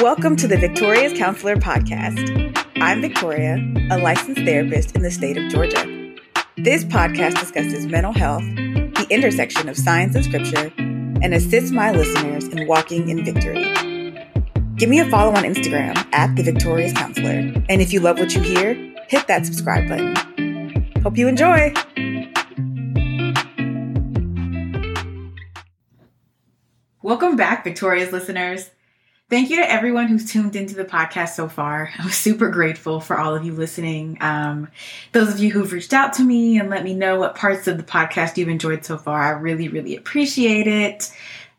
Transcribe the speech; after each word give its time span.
Welcome 0.00 0.36
to 0.36 0.48
the 0.48 0.56
Victorious 0.56 1.12
Counselor 1.12 1.56
Podcast. 1.56 2.56
I'm 2.76 3.02
Victoria, 3.02 3.56
a 3.90 3.98
licensed 3.98 4.40
therapist 4.46 4.96
in 4.96 5.02
the 5.02 5.10
state 5.10 5.36
of 5.36 5.50
Georgia. 5.50 6.16
This 6.56 6.84
podcast 6.84 7.38
discusses 7.38 7.84
mental 7.84 8.14
health, 8.14 8.42
the 8.42 9.06
intersection 9.10 9.68
of 9.68 9.76
science 9.76 10.14
and 10.14 10.24
scripture, 10.24 10.72
and 10.78 11.34
assists 11.34 11.70
my 11.70 11.90
listeners 11.90 12.48
in 12.48 12.66
walking 12.66 13.10
in 13.10 13.26
victory. 13.26 13.74
Give 14.76 14.88
me 14.88 15.00
a 15.00 15.10
follow 15.10 15.32
on 15.32 15.44
Instagram 15.44 15.94
at 16.14 16.34
the 16.34 16.44
Victorious 16.44 16.94
Counselor. 16.94 17.52
And 17.68 17.82
if 17.82 17.92
you 17.92 18.00
love 18.00 18.18
what 18.18 18.34
you 18.34 18.40
hear, 18.40 18.72
hit 19.06 19.26
that 19.26 19.44
subscribe 19.44 19.86
button. 19.86 20.90
Hope 21.02 21.18
you 21.18 21.28
enjoy. 21.28 21.74
Welcome 27.02 27.36
back, 27.36 27.64
Victorious 27.64 28.12
listeners. 28.12 28.70
Thank 29.30 29.48
you 29.48 29.56
to 29.58 29.72
everyone 29.72 30.08
who's 30.08 30.28
tuned 30.28 30.56
into 30.56 30.74
the 30.74 30.84
podcast 30.84 31.30
so 31.30 31.48
far. 31.48 31.88
I'm 31.98 32.10
super 32.10 32.48
grateful 32.48 32.98
for 32.98 33.16
all 33.16 33.32
of 33.32 33.44
you 33.44 33.52
listening. 33.52 34.18
Um, 34.20 34.66
those 35.12 35.32
of 35.32 35.38
you 35.38 35.52
who've 35.52 35.70
reached 35.70 35.92
out 35.92 36.14
to 36.14 36.24
me 36.24 36.58
and 36.58 36.68
let 36.68 36.82
me 36.82 36.94
know 36.94 37.20
what 37.20 37.36
parts 37.36 37.68
of 37.68 37.76
the 37.76 37.84
podcast 37.84 38.36
you've 38.36 38.48
enjoyed 38.48 38.84
so 38.84 38.98
far, 38.98 39.22
I 39.22 39.30
really, 39.38 39.68
really 39.68 39.94
appreciate 39.96 40.66
it. 40.66 41.12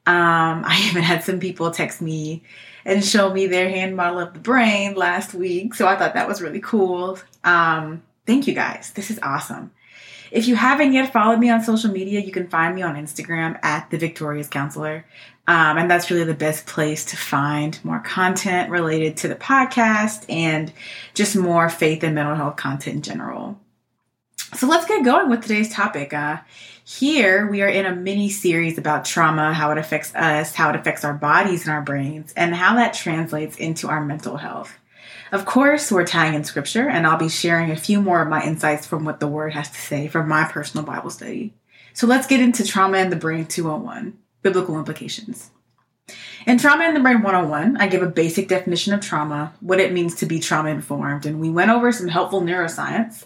Um, 0.06 0.66
I 0.66 0.86
even 0.90 1.02
had 1.02 1.24
some 1.24 1.40
people 1.40 1.72
text 1.72 2.02
me 2.02 2.44
and 2.84 3.06
show 3.06 3.34
me 3.34 3.48
their 3.48 3.70
hand 3.70 3.96
model 3.96 4.20
of 4.20 4.34
the 4.34 4.40
brain 4.42 4.96
last 4.96 5.34
week. 5.34 5.74
So 5.74 5.88
I 5.88 5.96
thought 5.96 6.16
that 6.16 6.28
was 6.28 6.42
really 6.42 6.60
cool. 6.60 7.20
Um, 7.46 8.04
thank 8.26 8.48
you 8.48 8.54
guys. 8.54 8.92
This 8.96 9.10
is 9.10 9.20
awesome. 9.24 9.72
If 10.32 10.48
you 10.48 10.56
haven't 10.56 10.94
yet 10.94 11.12
followed 11.12 11.40
me 11.40 11.50
on 11.50 11.62
social 11.62 11.92
media, 11.92 12.22
you 12.22 12.32
can 12.32 12.48
find 12.48 12.74
me 12.74 12.82
on 12.82 12.96
Instagram 12.96 13.60
at 13.64 13.90
the 13.90 13.98
Victorious 13.98 14.48
Counselor. 14.48 15.06
Um, 15.48 15.78
and 15.78 15.92
that's 15.92 16.10
really 16.10 16.24
the 16.24 16.34
best 16.34 16.66
place 16.66 17.04
to 17.06 17.18
find 17.18 17.78
more 17.84 18.00
content 18.00 18.70
related 18.70 19.18
to 19.18 19.28
the 19.28 19.36
podcast 19.36 20.26
and 20.30 20.72
just 21.14 21.36
more 21.36 21.68
faith 21.70 22.04
and 22.04 22.16
mental 22.16 22.36
health 22.36 22.56
content 22.56 22.96
in 22.96 23.02
general. 23.02 23.60
So 24.54 24.68
let's 24.68 24.86
get 24.86 25.04
going 25.04 25.30
with 25.30 25.42
today's 25.42 25.74
topic. 25.74 26.14
Uh, 26.14 26.38
here 26.86 27.50
we 27.50 27.62
are 27.62 27.68
in 27.68 27.86
a 27.86 27.96
mini 27.96 28.30
series 28.30 28.78
about 28.78 29.06
trauma, 29.06 29.54
how 29.54 29.72
it 29.72 29.78
affects 29.78 30.14
us, 30.16 30.56
how 30.56 30.70
it 30.70 30.76
affects 30.76 31.04
our 31.04 31.14
bodies 31.14 31.64
and 31.64 31.74
our 31.74 31.82
brains, 31.82 32.34
and 32.38 32.56
how 32.56 32.76
that 32.76 32.94
translates 32.94 33.58
into 33.58 33.88
our 33.88 34.04
mental 34.04 34.38
health. 34.38 34.78
Of 35.32 35.46
course, 35.46 35.90
we're 35.92 36.06
tying 36.06 36.34
in 36.34 36.44
scripture, 36.44 36.90
and 36.90 37.08
I'll 37.08 37.18
be 37.18 37.30
sharing 37.30 37.72
a 37.72 37.78
few 37.78 38.02
more 38.02 38.22
of 38.22 38.28
my 38.28 38.44
insights 38.44 38.86
from 38.86 39.06
what 39.06 39.22
the 39.22 39.28
word 39.28 39.54
has 39.54 39.70
to 39.70 39.80
say 39.80 40.10
from 40.10 40.28
my 40.28 40.44
personal 40.44 40.86
Bible 40.86 41.10
study. 41.10 41.54
So 41.94 42.06
let's 42.06 42.28
get 42.28 42.42
into 42.42 42.66
Trauma 42.66 42.98
and 42.98 43.12
the 43.12 43.16
Brain 43.16 43.46
201 43.46 44.18
Biblical 44.42 44.78
Implications. 44.78 45.52
In 46.46 46.58
Trauma 46.58 46.84
and 46.84 46.96
the 46.96 47.00
Brain 47.00 47.22
101, 47.22 47.78
I 47.78 47.88
give 47.88 48.02
a 48.02 48.08
basic 48.08 48.50
definition 48.50 48.94
of 48.94 49.00
trauma, 49.00 49.54
what 49.62 49.80
it 49.80 49.94
means 49.94 50.16
to 50.16 50.26
be 50.26 50.40
trauma 50.40 50.70
informed, 50.70 51.26
and 51.26 51.40
we 51.40 51.50
went 51.50 51.72
over 51.72 51.94
some 51.94 52.10
helpful 52.10 52.42
neuroscience 52.42 53.24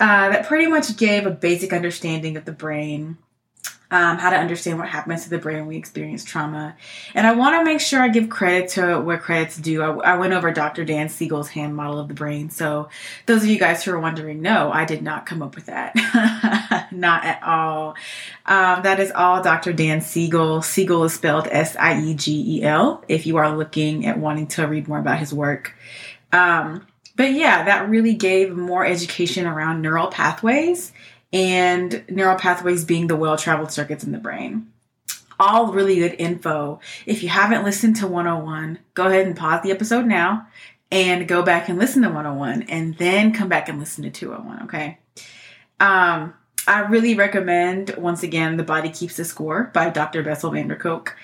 uh, 0.00 0.30
that 0.30 0.46
pretty 0.46 0.66
much 0.66 0.96
gave 0.96 1.24
a 1.24 1.30
basic 1.30 1.72
understanding 1.72 2.36
of 2.36 2.46
the 2.46 2.52
brain 2.52 3.16
um, 3.94 4.18
how 4.18 4.28
to 4.30 4.36
understand 4.36 4.80
what 4.80 4.88
happens 4.88 5.22
to 5.22 5.30
the 5.30 5.38
brain 5.38 5.58
when 5.58 5.66
we 5.68 5.76
experience 5.76 6.24
trauma. 6.24 6.74
And 7.14 7.28
I 7.28 7.32
want 7.36 7.60
to 7.60 7.64
make 7.64 7.80
sure 7.80 8.00
I 8.00 8.08
give 8.08 8.28
credit 8.28 8.70
to 8.70 9.00
where 9.00 9.18
credit's 9.18 9.56
due. 9.56 9.84
I, 9.84 10.14
I, 10.14 10.16
went 10.16 10.32
over 10.32 10.50
Dr. 10.50 10.84
Dan 10.84 11.08
Siegel's 11.08 11.48
hand 11.48 11.76
model 11.76 12.00
of 12.00 12.08
the 12.08 12.14
brain. 12.14 12.50
So, 12.50 12.88
those 13.26 13.44
of 13.44 13.48
you 13.48 13.56
guys 13.56 13.84
who 13.84 13.92
are 13.92 14.00
wondering, 14.00 14.42
no, 14.42 14.72
I 14.72 14.84
did 14.84 15.00
not 15.00 15.26
come 15.26 15.42
up 15.42 15.54
with 15.54 15.66
that. 15.66 15.94
not 16.90 17.24
at 17.24 17.40
all. 17.44 17.94
Um, 18.46 18.82
that 18.82 18.98
is 18.98 19.12
all 19.12 19.44
Dr. 19.44 19.72
Dan 19.72 20.00
Siegel. 20.00 20.60
Siegel 20.62 21.04
is 21.04 21.14
spelled 21.14 21.46
S 21.46 21.76
I 21.76 22.00
E 22.00 22.14
G 22.14 22.58
E 22.58 22.62
L 22.64 23.04
if 23.06 23.26
you 23.26 23.36
are 23.36 23.56
looking 23.56 24.06
at 24.06 24.18
wanting 24.18 24.48
to 24.48 24.66
read 24.66 24.88
more 24.88 24.98
about 24.98 25.20
his 25.20 25.32
work. 25.32 25.72
Um, 26.32 26.84
but 27.14 27.32
yeah, 27.32 27.66
that 27.66 27.88
really 27.88 28.14
gave 28.14 28.56
more 28.56 28.84
education 28.84 29.46
around 29.46 29.82
neural 29.82 30.08
pathways 30.08 30.92
and 31.34 32.04
neural 32.08 32.36
pathways 32.36 32.84
being 32.84 33.08
the 33.08 33.16
well 33.16 33.36
traveled 33.36 33.72
circuits 33.72 34.04
in 34.04 34.12
the 34.12 34.18
brain. 34.18 34.68
All 35.38 35.72
really 35.72 35.96
good 35.96 36.14
info. 36.18 36.78
If 37.06 37.24
you 37.24 37.28
haven't 37.28 37.64
listened 37.64 37.96
to 37.96 38.06
101, 38.06 38.78
go 38.94 39.06
ahead 39.08 39.26
and 39.26 39.36
pause 39.36 39.62
the 39.64 39.72
episode 39.72 40.06
now 40.06 40.46
and 40.92 41.26
go 41.26 41.42
back 41.42 41.68
and 41.68 41.76
listen 41.76 42.02
to 42.02 42.08
101 42.08 42.62
and 42.68 42.96
then 42.98 43.32
come 43.32 43.48
back 43.48 43.68
and 43.68 43.80
listen 43.80 44.04
to 44.04 44.10
201, 44.10 44.62
okay? 44.62 44.98
Um, 45.80 46.34
I 46.68 46.80
really 46.82 47.16
recommend, 47.16 47.96
once 47.98 48.22
again, 48.22 48.56
The 48.56 48.62
Body 48.62 48.90
Keeps 48.90 49.16
the 49.16 49.24
Score 49.24 49.70
by 49.74 49.90
Dr. 49.90 50.22
Bessel 50.22 50.52
van 50.52 50.68
der 50.68 50.76
Kolk. 50.76 51.16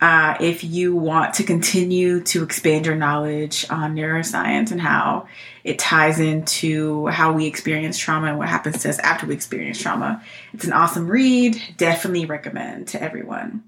Uh, 0.00 0.36
if 0.38 0.62
you 0.62 0.94
want 0.94 1.34
to 1.34 1.42
continue 1.42 2.20
to 2.20 2.44
expand 2.44 2.86
your 2.86 2.94
knowledge 2.94 3.66
on 3.68 3.96
neuroscience 3.96 4.70
and 4.70 4.80
how 4.80 5.26
it 5.64 5.76
ties 5.76 6.20
into 6.20 7.06
how 7.08 7.32
we 7.32 7.46
experience 7.46 7.98
trauma 7.98 8.28
and 8.28 8.38
what 8.38 8.48
happens 8.48 8.80
to 8.80 8.88
us 8.88 8.98
after 9.00 9.26
we 9.26 9.34
experience 9.34 9.80
trauma, 9.80 10.22
it's 10.52 10.64
an 10.64 10.72
awesome 10.72 11.08
read. 11.08 11.60
Definitely 11.76 12.26
recommend 12.26 12.86
to 12.88 13.02
everyone. 13.02 13.64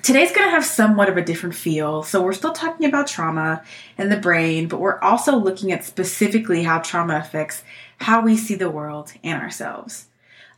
Today's 0.00 0.30
going 0.30 0.46
to 0.46 0.52
have 0.52 0.64
somewhat 0.64 1.08
of 1.08 1.16
a 1.16 1.24
different 1.24 1.56
feel. 1.56 2.04
So, 2.04 2.22
we're 2.22 2.32
still 2.32 2.52
talking 2.52 2.86
about 2.86 3.08
trauma 3.08 3.64
and 3.96 4.12
the 4.12 4.16
brain, 4.16 4.68
but 4.68 4.78
we're 4.78 5.00
also 5.00 5.36
looking 5.36 5.72
at 5.72 5.84
specifically 5.84 6.62
how 6.62 6.78
trauma 6.78 7.16
affects 7.16 7.64
how 7.96 8.20
we 8.20 8.36
see 8.36 8.54
the 8.54 8.70
world 8.70 9.12
and 9.24 9.42
ourselves 9.42 10.06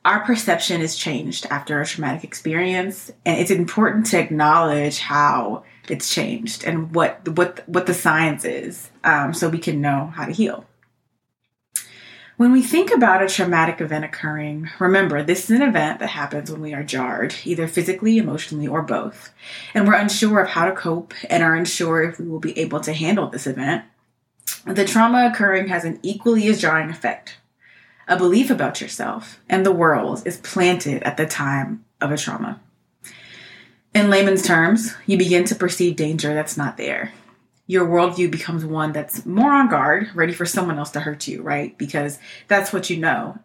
our 0.05 0.21
perception 0.21 0.81
is 0.81 0.97
changed 0.97 1.47
after 1.51 1.81
a 1.81 1.87
traumatic 1.87 2.25
experience 2.25 3.13
and 3.27 3.39
it's 3.39 3.51
important 3.51 4.07
to 4.07 4.19
acknowledge 4.19 4.99
how 4.99 5.65
it's 5.89 6.13
changed 6.13 6.65
and 6.65 6.95
what 6.95 7.29
what 7.37 7.69
what 7.69 7.87
the 7.87 7.95
science 7.95 8.45
is 8.45 8.91
um, 9.05 9.35
so 9.35 9.49
we 9.49 9.59
can 9.59 9.81
know 9.81 10.13
how 10.15 10.25
to 10.25 10.33
heal. 10.33 10.65
When 12.37 12.53
we 12.53 12.63
think 12.63 12.91
about 12.91 13.23
a 13.23 13.29
traumatic 13.29 13.83
event 13.83 14.07
occurring 14.07 14.71
remember 14.79 15.23
this 15.23 15.45
is 15.45 15.51
an 15.51 15.63
event 15.63 15.99
that 16.01 16.09
happens 16.09 16.51
when 16.51 16.63
we 16.63 16.73
are 16.73 16.83
jarred 16.83 17.35
either 17.45 17.69
physically 17.69 18.17
emotionally 18.17 18.67
or 18.67 18.81
both 18.81 19.35
and 19.75 19.87
we're 19.87 19.95
unsure 19.95 20.41
of 20.41 20.49
how 20.49 20.65
to 20.65 20.73
cope 20.73 21.13
and 21.29 21.43
are 21.43 21.55
unsure 21.55 22.03
if 22.03 22.19
we 22.19 22.27
will 22.27 22.41
be 22.41 22.59
able 22.59 22.81
to 22.81 22.95
handle 22.95 23.29
this 23.29 23.47
event. 23.47 23.85
The 24.65 24.87
trauma 24.87 25.31
occurring 25.31 25.69
has 25.69 25.85
an 25.85 25.99
equally 26.03 26.47
as 26.49 26.61
jarring 26.61 26.89
effect 26.89 27.37
a 28.11 28.17
belief 28.17 28.51
about 28.51 28.81
yourself 28.81 29.41
and 29.49 29.65
the 29.65 29.73
world 29.73 30.27
is 30.27 30.37
planted 30.39 31.03
at 31.05 31.17
the 31.17 31.27
time 31.27 31.85
of 32.01 32.11
a 32.11 32.19
trauma. 32.19 32.61
In 33.95 34.11
layman's 34.11 34.43
terms, 34.43 34.95
you 35.07 35.17
begin 35.17 35.45
to 35.45 35.55
perceive 35.55 35.95
danger 35.95 36.35
that's 36.35 36.57
not 36.57 36.77
there. 36.77 37.13
Your 37.69 37.87
worldview 37.87 38.29
becomes 38.31 38.65
one 38.65 38.93
that's 38.93 39.25
more 39.25 39.53
on 39.53 39.71
guard, 39.71 40.11
ready 40.13 40.33
for 40.33 40.45
someone 40.45 40.77
else 40.77 40.91
to 40.91 41.01
hurt 41.01 41.29
you, 41.29 41.41
right? 41.41 41.79
Because 41.79 42.19
that's 42.49 42.73
what 42.73 42.91
you 42.91 42.97
know. 42.97 43.39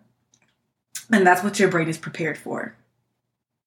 And 1.11 1.25
that's 1.25 1.43
what 1.43 1.59
your 1.59 1.69
brain 1.69 1.87
is 1.87 1.99
prepared 1.99 2.37
for 2.37 2.75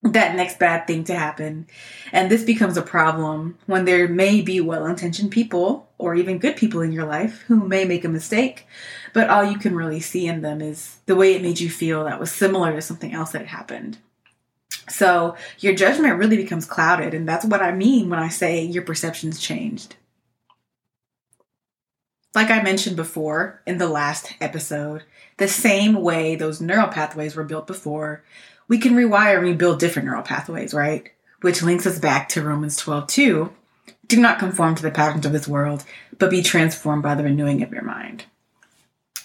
that 0.02 0.36
next 0.36 0.58
bad 0.58 0.86
thing 0.86 1.04
to 1.04 1.14
happen. 1.14 1.66
And 2.12 2.30
this 2.30 2.44
becomes 2.44 2.76
a 2.76 2.82
problem 2.82 3.58
when 3.66 3.84
there 3.84 4.06
may 4.08 4.40
be 4.40 4.60
well 4.60 4.86
intentioned 4.86 5.32
people 5.32 5.88
or 5.98 6.14
even 6.14 6.38
good 6.38 6.56
people 6.56 6.80
in 6.80 6.92
your 6.92 7.04
life 7.04 7.42
who 7.48 7.66
may 7.66 7.84
make 7.84 8.04
a 8.04 8.08
mistake, 8.08 8.66
but 9.12 9.28
all 9.28 9.44
you 9.44 9.58
can 9.58 9.74
really 9.74 10.00
see 10.00 10.26
in 10.26 10.40
them 10.42 10.60
is 10.60 10.98
the 11.06 11.16
way 11.16 11.34
it 11.34 11.42
made 11.42 11.58
you 11.58 11.68
feel 11.68 12.04
that 12.04 12.20
was 12.20 12.30
similar 12.30 12.72
to 12.72 12.80
something 12.80 13.12
else 13.12 13.32
that 13.32 13.46
happened. 13.46 13.98
So 14.88 15.36
your 15.58 15.74
judgment 15.74 16.18
really 16.18 16.36
becomes 16.36 16.64
clouded, 16.64 17.12
and 17.12 17.28
that's 17.28 17.44
what 17.44 17.60
I 17.60 17.72
mean 17.72 18.08
when 18.08 18.20
I 18.20 18.28
say 18.28 18.62
your 18.62 18.84
perceptions 18.84 19.40
changed. 19.40 19.96
Like 22.34 22.50
I 22.50 22.62
mentioned 22.62 22.96
before 22.96 23.62
in 23.66 23.78
the 23.78 23.88
last 23.88 24.32
episode, 24.40 25.02
the 25.38 25.48
same 25.48 25.94
way 25.94 26.36
those 26.36 26.60
neural 26.60 26.88
pathways 26.88 27.34
were 27.34 27.44
built 27.44 27.66
before, 27.66 28.22
we 28.68 28.78
can 28.78 28.94
rewire 28.94 29.36
and 29.36 29.44
rebuild 29.44 29.80
different 29.80 30.06
neural 30.06 30.22
pathways, 30.22 30.74
right? 30.74 31.10
Which 31.40 31.62
links 31.62 31.86
us 31.86 31.98
back 31.98 32.28
to 32.30 32.42
Romans 32.42 32.76
12 32.76 33.06
2. 33.06 33.52
Do 34.06 34.20
not 34.20 34.38
conform 34.38 34.74
to 34.74 34.82
the 34.82 34.90
patterns 34.90 35.26
of 35.26 35.32
this 35.32 35.48
world, 35.48 35.84
but 36.18 36.30
be 36.30 36.42
transformed 36.42 37.02
by 37.02 37.14
the 37.14 37.24
renewing 37.24 37.62
of 37.62 37.72
your 37.72 37.82
mind. 37.82 38.24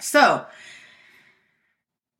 So, 0.01 0.45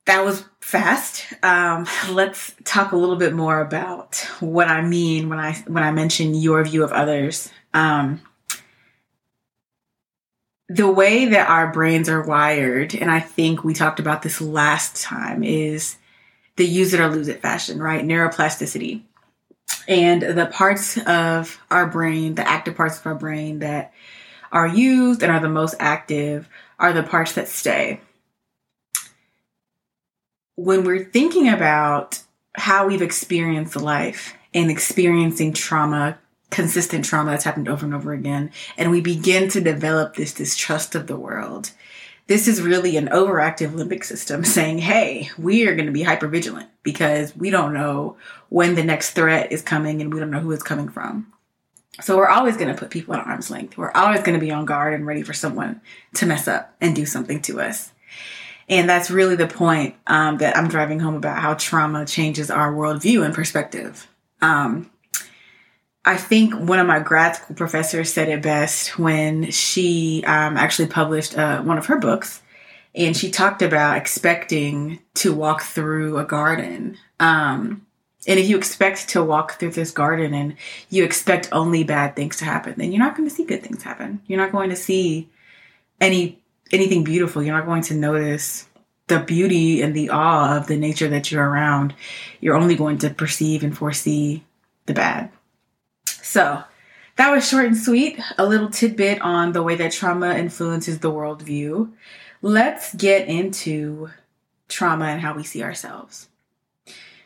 that 0.06 0.26
was 0.26 0.46
fast. 0.62 1.26
Um, 1.44 1.88
let's 2.10 2.54
talk 2.64 2.92
a 2.92 2.98
little 2.98 3.16
bit 3.16 3.34
more 3.34 3.60
about 3.62 4.16
what 4.40 4.68
I 4.68 4.82
mean 4.82 5.30
when 5.30 5.40
I 5.40 5.54
when 5.68 5.84
I 5.84 5.92
mention 5.92 6.36
your 6.36 6.64
view 6.64 6.84
of 6.84 6.92
others. 6.92 7.52
Um, 7.74 8.22
the 10.70 10.90
way 10.90 11.26
that 11.26 11.50
our 11.50 11.72
brains 11.72 12.10
are 12.10 12.24
wired, 12.24 12.96
and 12.96 13.12
I 13.12 13.20
think 13.20 13.64
we 13.64 13.74
talked 13.74 14.00
about 14.00 14.22
this 14.22 14.42
last 14.42 15.02
time, 15.02 15.44
is 15.44 15.98
the 16.56 16.66
use 16.66 16.94
it 16.94 17.00
or 17.00 17.08
lose 17.08 17.28
it 17.28 17.42
fashion, 17.42 17.82
right? 17.82 18.04
Neuroplasticity. 18.04 19.02
And 19.88 20.22
the 20.22 20.46
parts 20.46 20.98
of 20.98 21.60
our 21.70 21.88
brain, 21.88 22.36
the 22.36 22.48
active 22.48 22.76
parts 22.76 23.00
of 23.00 23.06
our 23.06 23.16
brain 23.16 23.60
that 23.60 23.94
are 24.52 24.68
used 24.68 25.24
and 25.24 25.32
are 25.32 25.40
the 25.40 25.50
most 25.50 25.76
active 25.80 26.48
are 26.80 26.94
the 26.94 27.04
parts 27.04 27.34
that 27.34 27.48
stay. 27.48 28.00
When 30.56 30.84
we're 30.84 31.06
thinking 31.06 31.50
about 31.50 32.20
how 32.56 32.88
we've 32.88 33.02
experienced 33.02 33.76
life 33.76 34.36
and 34.54 34.70
experiencing 34.70 35.54
trauma 35.54 36.20
consistent 36.54 37.04
trauma 37.04 37.32
that's 37.32 37.44
happened 37.44 37.68
over 37.68 37.84
and 37.84 37.96
over 37.96 38.14
again. 38.14 38.52
And 38.78 38.92
we 38.92 39.02
begin 39.02 39.50
to 39.50 39.60
develop 39.60 40.16
this 40.16 40.34
distrust 40.34 40.94
of 40.94 41.08
the 41.08 41.18
world. 41.18 41.72
This 42.28 42.48
is 42.48 42.62
really 42.62 42.96
an 42.98 43.10
overactive 43.10 43.72
limbic 43.72 44.04
system 44.04 44.44
saying, 44.44 44.80
hey, 44.80 45.30
we 45.38 45.68
are 45.68 45.76
going 45.76 45.88
to 45.88 45.92
be 45.92 46.04
hyper 46.04 46.28
vigilant 46.28 46.70
because 46.84 47.36
we 47.36 47.50
don't 47.50 47.74
know 47.74 48.18
when 48.50 48.76
the 48.76 48.84
next 48.84 49.12
threat 49.12 49.52
is 49.52 49.62
coming 49.62 50.02
and 50.02 50.14
we 50.14 50.20
don't 50.20 50.32
know 50.32 50.40
who 50.40 50.52
it's 50.52 50.64
coming 50.64 50.90
from. 50.90 51.34
So 52.02 52.18
we're 52.18 52.28
always 52.28 52.58
going 52.58 52.74
to 52.74 52.80
put 52.80 52.90
people 52.90 53.14
at 53.14 53.26
arm's 53.26 53.52
length. 53.52 53.78
We're 53.78 53.92
always 53.92 54.22
going 54.22 54.40
to 54.40 54.44
be 54.44 54.52
on 54.52 54.66
guard 54.66 54.94
and 54.94 55.06
ready 55.06 55.22
for 55.22 55.34
someone 55.34 55.82
to 56.16 56.26
mess 56.26 56.48
up 56.48 56.76
and 56.82 56.96
do 56.96 57.06
something 57.06 57.42
to 57.44 57.62
us. 57.62 57.92
And 58.68 58.90
that's 58.90 59.12
really 59.12 59.36
the 59.36 59.48
point 59.48 59.96
um, 60.08 60.38
that 60.38 60.58
I'm 60.58 60.70
driving 60.70 61.00
home 61.00 61.16
about 61.16 61.40
how 61.40 61.54
trauma 61.54 62.06
changes 62.06 62.50
our 62.50 62.74
worldview 62.74 63.24
and 63.24 63.34
perspective. 63.34 64.08
Um, 64.42 64.90
I 66.06 66.18
think 66.18 66.54
one 66.54 66.80
of 66.80 66.88
my 66.88 67.00
grad 67.00 67.38
school 67.38 67.56
professors 67.56 68.12
said 68.12 68.28
it 68.28 68.42
best 68.42 69.00
when 69.00 69.52
she 69.52 70.24
um, 70.28 70.58
actually 70.58 70.90
published 70.90 71.38
uh, 71.38 71.62
one 71.62 71.78
of 71.78 71.86
her 71.86 71.98
books. 71.98 72.42
And 72.96 73.16
she 73.16 73.32
talked 73.32 73.62
about 73.62 73.98
expecting 73.98 75.00
to 75.16 75.34
walk 75.34 75.64
through 75.64 76.18
a 76.18 76.26
garden. 76.26 76.98
Um, 77.20 77.86
and 78.28 78.40
if 78.40 78.48
you 78.48 78.58
expect 78.58 79.10
to 79.10 79.24
walk 79.24 79.54
through 79.54 79.72
this 79.72 79.92
garden 79.92 80.34
and 80.34 80.56
you 80.90 81.04
expect 81.04 81.50
only 81.52 81.84
bad 81.84 82.16
things 82.16 82.38
to 82.38 82.46
happen, 82.46 82.76
then 82.78 82.92
you're 82.92 83.00
not 83.00 83.18
going 83.18 83.28
to 83.28 83.34
see 83.34 83.46
good 83.46 83.64
things 83.64 83.84
happen. 83.84 84.22
You're 84.28 84.40
not 84.40 84.52
going 84.52 84.70
to 84.70 84.76
see 84.76 85.30
any 86.00 86.40
anything 86.72 87.04
beautiful. 87.04 87.44
You're 87.44 87.56
not 87.56 87.66
going 87.66 87.84
to 87.84 87.94
notice 87.94 88.68
the 89.08 89.20
beauty 89.20 89.82
and 89.82 89.94
the 89.94 90.10
awe 90.10 90.58
of 90.58 90.68
the 90.68 90.78
nature 90.78 91.10
that 91.10 91.32
you're 91.32 91.48
around. 91.48 91.94
You're 92.40 92.56
only 92.56 92.76
going 92.76 93.00
to 93.00 93.10
perceive 93.10 93.64
and 93.64 93.78
foresee 93.78 94.44
the 94.86 94.94
bad. 94.94 95.30
So, 96.06 96.64
that 97.16 97.32
was 97.32 97.48
short 97.48 97.66
and 97.66 97.78
sweet, 97.78 98.20
a 98.38 98.46
little 98.46 98.70
tidbit 98.70 99.22
on 99.22 99.52
the 99.52 99.62
way 99.62 99.76
that 99.76 99.92
trauma 99.92 100.34
influences 100.36 101.00
the 101.00 101.12
worldview. 101.12 101.92
Let's 102.42 102.94
get 102.96 103.28
into 103.28 104.10
trauma 104.68 105.06
and 105.06 105.22
how 105.22 105.36
we 105.36 105.44
see 105.44 105.64
ourselves. 105.64 106.28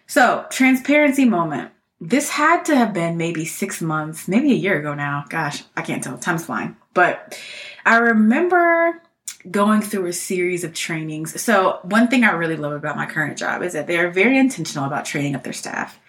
So, 0.08 0.46
transparency 0.50 1.26
moment. 1.26 1.72
This 2.00 2.30
had 2.30 2.64
to 2.66 2.76
have 2.76 2.94
been 2.94 3.18
maybe 3.18 3.46
six 3.46 3.82
months, 3.82 4.28
maybe 4.28 4.52
a 4.52 4.56
year 4.56 4.78
ago 4.78 4.94
now. 4.94 5.26
Gosh, 5.30 5.64
I 5.76 5.82
can't 5.82 6.04
tell. 6.04 6.18
Time's 6.18 6.46
flying. 6.46 6.76
But 6.94 7.40
I 7.86 7.98
remember 7.98 9.02
going 9.50 9.82
through 9.82 10.06
a 10.06 10.14
series 10.14 10.64
of 10.64 10.74
trainings. 10.74 11.42
So, 11.42 11.80
one 11.84 12.08
thing 12.08 12.24
I 12.24 12.32
really 12.32 12.56
love 12.56 12.74
about 12.74 12.98
my 12.98 13.06
current 13.06 13.38
job 13.38 13.64
is 13.64 13.74
that 13.74 13.88
they're 13.88 14.12
very 14.12 14.38
intentional 14.38 14.86
about 14.86 15.06
training 15.06 15.36
up 15.36 15.44
their 15.44 15.54
staff 15.54 16.00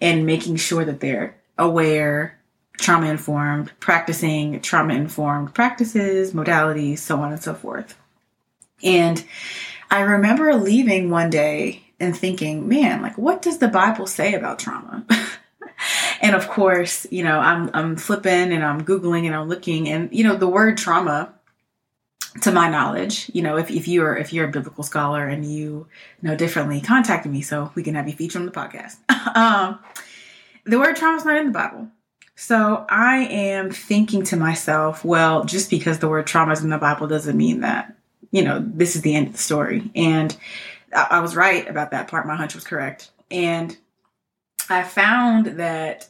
and 0.00 0.26
making 0.26 0.56
sure 0.56 0.84
that 0.84 1.00
they're 1.00 1.36
aware, 1.58 2.38
trauma 2.78 3.08
informed, 3.08 3.72
practicing 3.80 4.60
trauma 4.60 4.94
informed 4.94 5.54
practices, 5.54 6.32
modalities, 6.32 6.98
so 6.98 7.20
on 7.20 7.32
and 7.32 7.42
so 7.42 7.54
forth. 7.54 7.98
And 8.82 9.24
I 9.90 10.00
remember 10.00 10.54
leaving 10.54 11.10
one 11.10 11.30
day 11.30 11.82
and 11.98 12.16
thinking, 12.16 12.68
man, 12.68 13.02
like, 13.02 13.18
what 13.18 13.42
does 13.42 13.58
the 13.58 13.68
Bible 13.68 14.06
say 14.06 14.34
about 14.34 14.58
trauma? 14.58 15.04
and 16.20 16.36
of 16.36 16.48
course, 16.48 17.06
you 17.10 17.24
know, 17.24 17.38
I'm 17.38 17.70
I'm 17.74 17.96
flipping 17.96 18.52
and 18.52 18.64
I'm 18.64 18.84
googling 18.84 19.26
and 19.26 19.34
I'm 19.34 19.48
looking, 19.48 19.88
and 19.88 20.08
you 20.12 20.24
know, 20.24 20.36
the 20.36 20.48
word 20.48 20.78
trauma 20.78 21.34
to 22.42 22.52
my 22.52 22.68
knowledge, 22.68 23.30
you 23.34 23.42
know, 23.42 23.56
if, 23.56 23.70
if 23.70 23.88
you're 23.88 24.16
if 24.16 24.32
you're 24.32 24.48
a 24.48 24.52
biblical 24.52 24.84
scholar 24.84 25.26
and 25.26 25.44
you 25.44 25.86
know 26.22 26.36
differently, 26.36 26.80
contact 26.80 27.26
me 27.26 27.42
so 27.42 27.72
we 27.74 27.82
can 27.82 27.94
have 27.94 28.06
you 28.06 28.14
featured 28.14 28.40
on 28.40 28.46
the 28.46 28.52
podcast. 28.52 28.96
um, 29.36 29.78
the 30.64 30.78
word 30.78 30.96
trauma 30.96 31.16
is 31.16 31.24
not 31.24 31.36
in 31.36 31.46
the 31.46 31.52
Bible. 31.52 31.88
So 32.36 32.86
I 32.88 33.18
am 33.24 33.70
thinking 33.70 34.22
to 34.24 34.36
myself, 34.36 35.04
well, 35.04 35.44
just 35.44 35.70
because 35.70 35.98
the 35.98 36.08
word 36.08 36.26
trauma 36.26 36.52
is 36.52 36.62
in 36.62 36.70
the 36.70 36.78
Bible 36.78 37.08
doesn't 37.08 37.36
mean 37.36 37.60
that, 37.60 37.96
you 38.30 38.44
know, 38.44 38.64
this 38.64 38.94
is 38.94 39.02
the 39.02 39.14
end 39.14 39.28
of 39.28 39.32
the 39.32 39.38
story. 39.38 39.90
And 39.94 40.36
I, 40.94 41.20
was 41.20 41.34
right 41.34 41.68
about 41.68 41.90
that 41.90 42.08
part. 42.08 42.26
My 42.26 42.36
hunch 42.36 42.54
was 42.54 42.64
correct. 42.64 43.10
And 43.30 43.76
I 44.70 44.84
found 44.84 45.46
that 45.58 46.08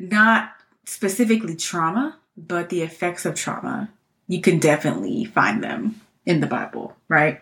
not 0.00 0.52
specifically 0.86 1.54
trauma, 1.54 2.16
but 2.36 2.70
the 2.70 2.82
effects 2.82 3.26
of 3.26 3.34
trauma 3.34 3.90
you 4.28 4.40
can 4.40 4.58
definitely 4.58 5.24
find 5.24 5.62
them 5.62 6.00
in 6.24 6.40
the 6.40 6.46
Bible, 6.46 6.96
right? 7.08 7.40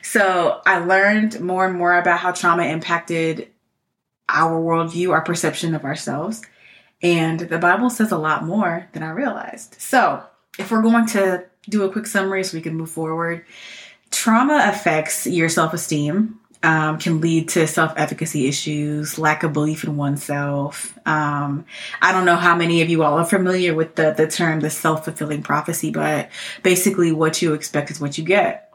So 0.00 0.60
I 0.64 0.78
learned 0.78 1.40
more 1.40 1.66
and 1.66 1.76
more 1.76 1.98
about 1.98 2.20
how 2.20 2.32
trauma 2.32 2.64
impacted 2.64 3.48
our 4.32 4.60
worldview, 4.60 5.10
our 5.10 5.22
perception 5.22 5.74
of 5.74 5.84
ourselves. 5.84 6.42
And 7.02 7.40
the 7.40 7.58
Bible 7.58 7.90
says 7.90 8.12
a 8.12 8.18
lot 8.18 8.44
more 8.44 8.88
than 8.92 9.02
I 9.02 9.10
realized. 9.10 9.76
So 9.78 10.22
if 10.58 10.70
we're 10.70 10.82
going 10.82 11.06
to 11.08 11.44
do 11.68 11.84
a 11.84 11.92
quick 11.92 12.06
summary 12.06 12.44
so 12.44 12.56
we 12.56 12.62
can 12.62 12.76
move 12.76 12.90
forward, 12.90 13.44
trauma 14.10 14.66
affects 14.68 15.26
your 15.26 15.48
self 15.48 15.74
esteem, 15.74 16.38
um, 16.62 16.98
can 16.98 17.20
lead 17.20 17.48
to 17.50 17.66
self 17.66 17.92
efficacy 17.96 18.46
issues, 18.46 19.18
lack 19.18 19.42
of 19.42 19.52
belief 19.52 19.82
in 19.84 19.96
oneself. 19.96 20.96
Um, 21.06 21.66
I 22.00 22.12
don't 22.12 22.24
know 22.24 22.36
how 22.36 22.54
many 22.54 22.82
of 22.82 22.88
you 22.88 23.02
all 23.02 23.18
are 23.18 23.24
familiar 23.24 23.74
with 23.74 23.96
the, 23.96 24.12
the 24.12 24.28
term 24.28 24.60
the 24.60 24.70
self 24.70 25.04
fulfilling 25.04 25.42
prophecy, 25.42 25.90
but 25.90 26.30
basically, 26.62 27.10
what 27.10 27.42
you 27.42 27.54
expect 27.54 27.90
is 27.90 28.00
what 28.00 28.16
you 28.16 28.24
get. 28.24 28.71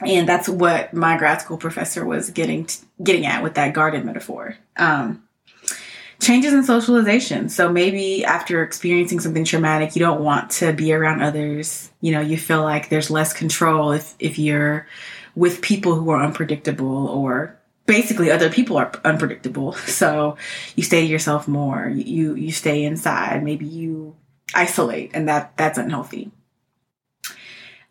And 0.00 0.28
that's 0.28 0.48
what 0.48 0.94
my 0.94 1.18
grad 1.18 1.40
school 1.40 1.56
professor 1.56 2.04
was 2.04 2.30
getting 2.30 2.66
t- 2.66 2.80
getting 3.02 3.26
at 3.26 3.42
with 3.42 3.54
that 3.54 3.74
garden 3.74 4.06
metaphor. 4.06 4.56
Um, 4.76 5.24
changes 6.20 6.52
in 6.52 6.64
socialization. 6.64 7.48
So 7.48 7.70
maybe 7.70 8.24
after 8.24 8.62
experiencing 8.62 9.20
something 9.20 9.44
traumatic, 9.44 9.96
you 9.96 10.00
don't 10.00 10.22
want 10.22 10.50
to 10.52 10.72
be 10.72 10.92
around 10.92 11.22
others. 11.22 11.90
You 12.00 12.12
know, 12.12 12.20
you 12.20 12.36
feel 12.36 12.62
like 12.62 12.88
there's 12.88 13.10
less 13.10 13.32
control 13.32 13.92
if 13.92 14.14
if 14.18 14.38
you're 14.38 14.86
with 15.34 15.62
people 15.62 15.94
who 15.94 16.10
are 16.10 16.22
unpredictable 16.22 17.08
or 17.08 17.58
basically 17.86 18.30
other 18.30 18.50
people 18.50 18.76
are 18.76 18.92
unpredictable. 19.04 19.72
So 19.86 20.36
you 20.76 20.82
stay 20.82 21.00
to 21.00 21.06
yourself 21.06 21.48
more. 21.48 21.88
You 21.88 22.34
you 22.34 22.52
stay 22.52 22.84
inside. 22.84 23.42
Maybe 23.42 23.66
you 23.66 24.14
isolate, 24.54 25.10
and 25.14 25.28
that 25.28 25.56
that's 25.56 25.78
unhealthy. 25.78 26.30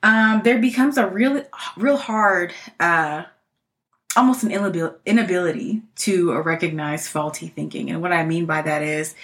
Um, 0.08 0.42
there 0.46 0.58
becomes 0.58 0.98
a 0.98 1.06
real 1.06 1.44
real 1.76 1.98
hard, 1.98 2.54
uh, 2.80 3.26
almost 4.16 4.44
an 4.44 4.52
inability 5.06 5.82
to 5.98 6.34
recognize 6.42 7.10
faulty 7.10 7.50
thinking. 7.50 7.92
And 7.92 8.02
what 8.02 8.14
I 8.14 8.26
mean 8.26 8.46
by 8.46 8.62
that 8.62 8.82
is, 8.82 9.16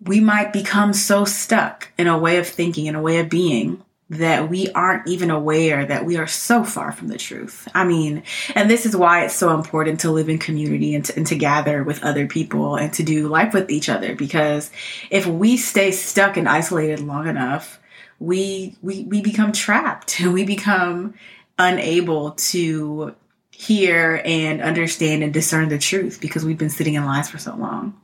we 0.00 0.20
might 0.20 0.54
become 0.54 0.94
so 0.94 1.26
stuck 1.26 1.92
in 1.98 2.06
a 2.06 2.18
way 2.18 2.38
of 2.38 2.48
thinking, 2.48 2.86
in 2.86 2.94
a 2.94 3.02
way 3.02 3.18
of 3.18 3.28
being, 3.28 3.84
that 4.08 4.48
we 4.48 4.70
aren't 4.70 5.06
even 5.06 5.30
aware 5.30 5.84
that 5.84 6.06
we 6.06 6.16
are 6.16 6.26
so 6.26 6.64
far 6.64 6.92
from 6.92 7.08
the 7.08 7.18
truth. 7.18 7.68
I 7.74 7.84
mean, 7.84 8.22
and 8.54 8.70
this 8.70 8.86
is 8.86 8.96
why 8.96 9.24
it's 9.24 9.34
so 9.34 9.52
important 9.52 10.00
to 10.00 10.10
live 10.10 10.30
in 10.30 10.38
community 10.38 10.94
and 10.94 11.04
to, 11.04 11.16
and 11.16 11.26
to 11.26 11.36
gather 11.36 11.84
with 11.84 12.02
other 12.02 12.26
people 12.26 12.76
and 12.76 12.90
to 12.94 13.02
do 13.02 13.28
life 13.28 13.52
with 13.52 13.70
each 13.70 13.90
other 13.90 14.14
because 14.14 14.70
if 15.10 15.26
we 15.26 15.58
stay 15.58 15.90
stuck 15.90 16.38
and 16.38 16.48
isolated 16.48 17.00
long 17.00 17.26
enough, 17.26 17.80
we 18.18 18.76
we 18.82 19.04
we 19.04 19.20
become 19.20 19.52
trapped 19.52 20.20
and 20.20 20.32
we 20.34 20.44
become 20.44 21.14
unable 21.58 22.32
to 22.32 23.14
hear 23.50 24.20
and 24.24 24.60
understand 24.60 25.22
and 25.22 25.32
discern 25.32 25.68
the 25.70 25.78
truth 25.78 26.20
because 26.20 26.44
we've 26.44 26.58
been 26.58 26.68
sitting 26.70 26.94
in 26.94 27.06
lies 27.06 27.30
for 27.30 27.38
so 27.38 27.56
long 27.56 27.98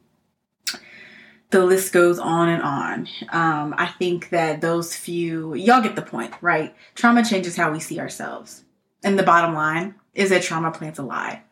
the 1.53 1.65
list 1.65 1.93
goes 1.93 2.19
on 2.19 2.49
and 2.49 2.63
on. 2.63 3.09
Um, 3.29 3.75
I 3.77 3.87
think 3.87 4.31
that 4.31 4.61
those 4.61 4.97
few, 4.97 5.55
y'all 5.55 5.83
get 5.83 5.95
the 5.95 6.03
point, 6.03 6.33
right? 6.41 6.75
Trauma 6.95 7.25
changes 7.25 7.57
how 7.57 7.71
we 7.71 7.79
see 7.79 8.01
ourselves. 8.01 8.65
And 9.05 9.19
the 9.19 9.23
bottom 9.23 9.55
line 9.55 9.95
is 10.15 10.31
that 10.31 10.43
trauma 10.43 10.71
plants 10.71 10.99
a 10.99 11.03
lie. 11.03 11.43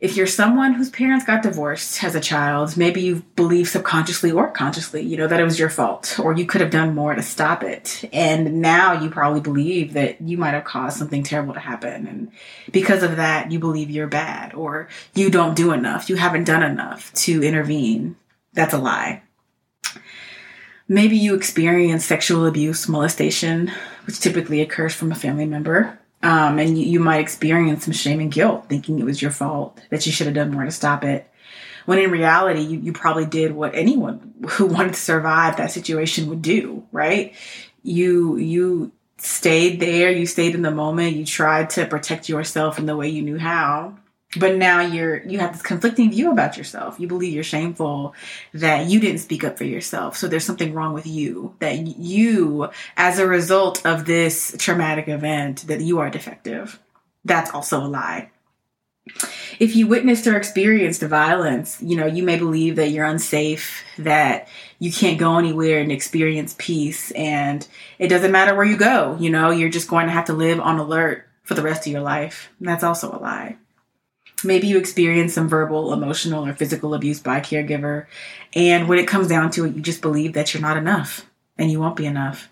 If 0.00 0.16
you're 0.16 0.26
someone 0.26 0.74
whose 0.74 0.90
parents 0.90 1.24
got 1.24 1.42
divorced 1.42 2.02
as 2.04 2.14
a 2.14 2.20
child, 2.20 2.76
maybe 2.76 3.00
you 3.00 3.22
believe 3.36 3.68
subconsciously 3.68 4.30
or 4.30 4.50
consciously, 4.50 5.02
you 5.02 5.16
know, 5.16 5.26
that 5.26 5.40
it 5.40 5.44
was 5.44 5.58
your 5.58 5.70
fault 5.70 6.18
or 6.18 6.34
you 6.34 6.44
could 6.44 6.60
have 6.60 6.70
done 6.70 6.94
more 6.94 7.14
to 7.14 7.22
stop 7.22 7.62
it. 7.62 8.08
And 8.12 8.60
now 8.60 9.00
you 9.00 9.08
probably 9.08 9.40
believe 9.40 9.94
that 9.94 10.20
you 10.20 10.36
might 10.36 10.54
have 10.54 10.64
caused 10.64 10.98
something 10.98 11.22
terrible 11.22 11.54
to 11.54 11.60
happen. 11.60 12.06
And 12.06 12.32
because 12.70 13.02
of 13.02 13.16
that, 13.16 13.50
you 13.50 13.58
believe 13.58 13.90
you're 13.90 14.06
bad 14.06 14.52
or 14.52 14.88
you 15.14 15.30
don't 15.30 15.56
do 15.56 15.72
enough. 15.72 16.10
You 16.10 16.16
haven't 16.16 16.44
done 16.44 16.62
enough 16.62 17.12
to 17.14 17.42
intervene 17.42 18.16
that's 18.54 18.72
a 18.72 18.78
lie. 18.78 19.22
Maybe 20.86 21.16
you 21.16 21.34
experience 21.34 22.04
sexual 22.04 22.46
abuse, 22.46 22.88
molestation, 22.88 23.72
which 24.06 24.20
typically 24.20 24.60
occurs 24.60 24.94
from 24.94 25.10
a 25.12 25.16
family 25.16 25.46
member. 25.46 25.98
Um, 26.24 26.58
and 26.58 26.78
you, 26.78 26.86
you 26.86 27.00
might 27.00 27.20
experience 27.20 27.84
some 27.84 27.92
shame 27.92 28.18
and 28.18 28.32
guilt, 28.32 28.64
thinking 28.70 28.98
it 28.98 29.04
was 29.04 29.20
your 29.20 29.30
fault, 29.30 29.78
that 29.90 30.06
you 30.06 30.12
should 30.12 30.26
have 30.26 30.34
done 30.34 30.50
more 30.50 30.64
to 30.64 30.70
stop 30.70 31.04
it. 31.04 31.30
When 31.84 31.98
in 31.98 32.10
reality, 32.10 32.62
you, 32.62 32.78
you 32.78 32.92
probably 32.94 33.26
did 33.26 33.52
what 33.52 33.74
anyone 33.74 34.32
who 34.48 34.64
wanted 34.64 34.94
to 34.94 35.00
survive 35.00 35.58
that 35.58 35.70
situation 35.70 36.30
would 36.30 36.40
do, 36.40 36.86
right? 36.92 37.34
You, 37.82 38.38
you 38.38 38.90
stayed 39.18 39.80
there, 39.80 40.10
you 40.10 40.24
stayed 40.24 40.54
in 40.54 40.62
the 40.62 40.70
moment, 40.70 41.14
you 41.14 41.26
tried 41.26 41.68
to 41.70 41.84
protect 41.84 42.30
yourself 42.30 42.78
in 42.78 42.86
the 42.86 42.96
way 42.96 43.10
you 43.10 43.20
knew 43.20 43.38
how, 43.38 43.98
but 44.36 44.56
now 44.56 44.80
you're 44.80 45.22
you 45.26 45.38
have 45.38 45.52
this 45.52 45.62
conflicting 45.62 46.10
view 46.10 46.30
about 46.30 46.56
yourself. 46.56 46.98
You 46.98 47.06
believe 47.06 47.32
you're 47.32 47.44
shameful 47.44 48.14
that 48.52 48.86
you 48.86 49.00
didn't 49.00 49.18
speak 49.18 49.44
up 49.44 49.58
for 49.58 49.64
yourself. 49.64 50.16
So 50.16 50.28
there's 50.28 50.44
something 50.44 50.74
wrong 50.74 50.94
with 50.94 51.06
you 51.06 51.54
that 51.60 51.86
you 51.98 52.68
as 52.96 53.18
a 53.18 53.26
result 53.26 53.84
of 53.86 54.04
this 54.04 54.54
traumatic 54.58 55.08
event 55.08 55.66
that 55.66 55.80
you 55.80 55.98
are 55.98 56.10
defective. 56.10 56.80
That's 57.24 57.50
also 57.50 57.80
a 57.80 57.88
lie. 57.88 58.30
If 59.60 59.76
you 59.76 59.86
witnessed 59.86 60.26
or 60.26 60.36
experienced 60.36 61.02
violence 61.02 61.80
you 61.82 61.94
know 61.94 62.06
you 62.06 62.22
may 62.22 62.38
believe 62.38 62.76
that 62.76 62.88
you're 62.88 63.04
unsafe 63.04 63.84
that 63.98 64.48
you 64.78 64.90
can't 64.90 65.18
go 65.18 65.36
anywhere 65.36 65.80
and 65.80 65.92
experience 65.92 66.56
peace 66.56 67.10
and 67.10 67.68
it 67.98 68.08
doesn't 68.08 68.32
matter 68.32 68.54
where 68.54 68.64
you 68.64 68.78
go 68.78 69.18
you 69.20 69.28
know 69.28 69.50
you're 69.50 69.68
just 69.68 69.90
going 69.90 70.06
to 70.06 70.12
have 70.12 70.24
to 70.24 70.32
live 70.32 70.58
on 70.58 70.78
alert 70.78 71.28
for 71.42 71.52
the 71.52 71.60
rest 71.60 71.86
of 71.86 71.92
your 71.92 72.00
life. 72.00 72.48
That's 72.62 72.82
also 72.82 73.12
a 73.12 73.20
lie 73.20 73.58
Maybe 74.44 74.66
you 74.66 74.78
experience 74.78 75.34
some 75.34 75.48
verbal, 75.48 75.92
emotional, 75.92 76.46
or 76.46 76.54
physical 76.54 76.94
abuse 76.94 77.20
by 77.20 77.38
a 77.38 77.42
caregiver. 77.42 78.06
And 78.54 78.88
when 78.88 78.98
it 78.98 79.08
comes 79.08 79.28
down 79.28 79.50
to 79.52 79.64
it, 79.64 79.74
you 79.74 79.82
just 79.82 80.02
believe 80.02 80.34
that 80.34 80.52
you're 80.52 80.60
not 80.60 80.76
enough 80.76 81.26
and 81.58 81.70
you 81.70 81.80
won't 81.80 81.96
be 81.96 82.06
enough. 82.06 82.48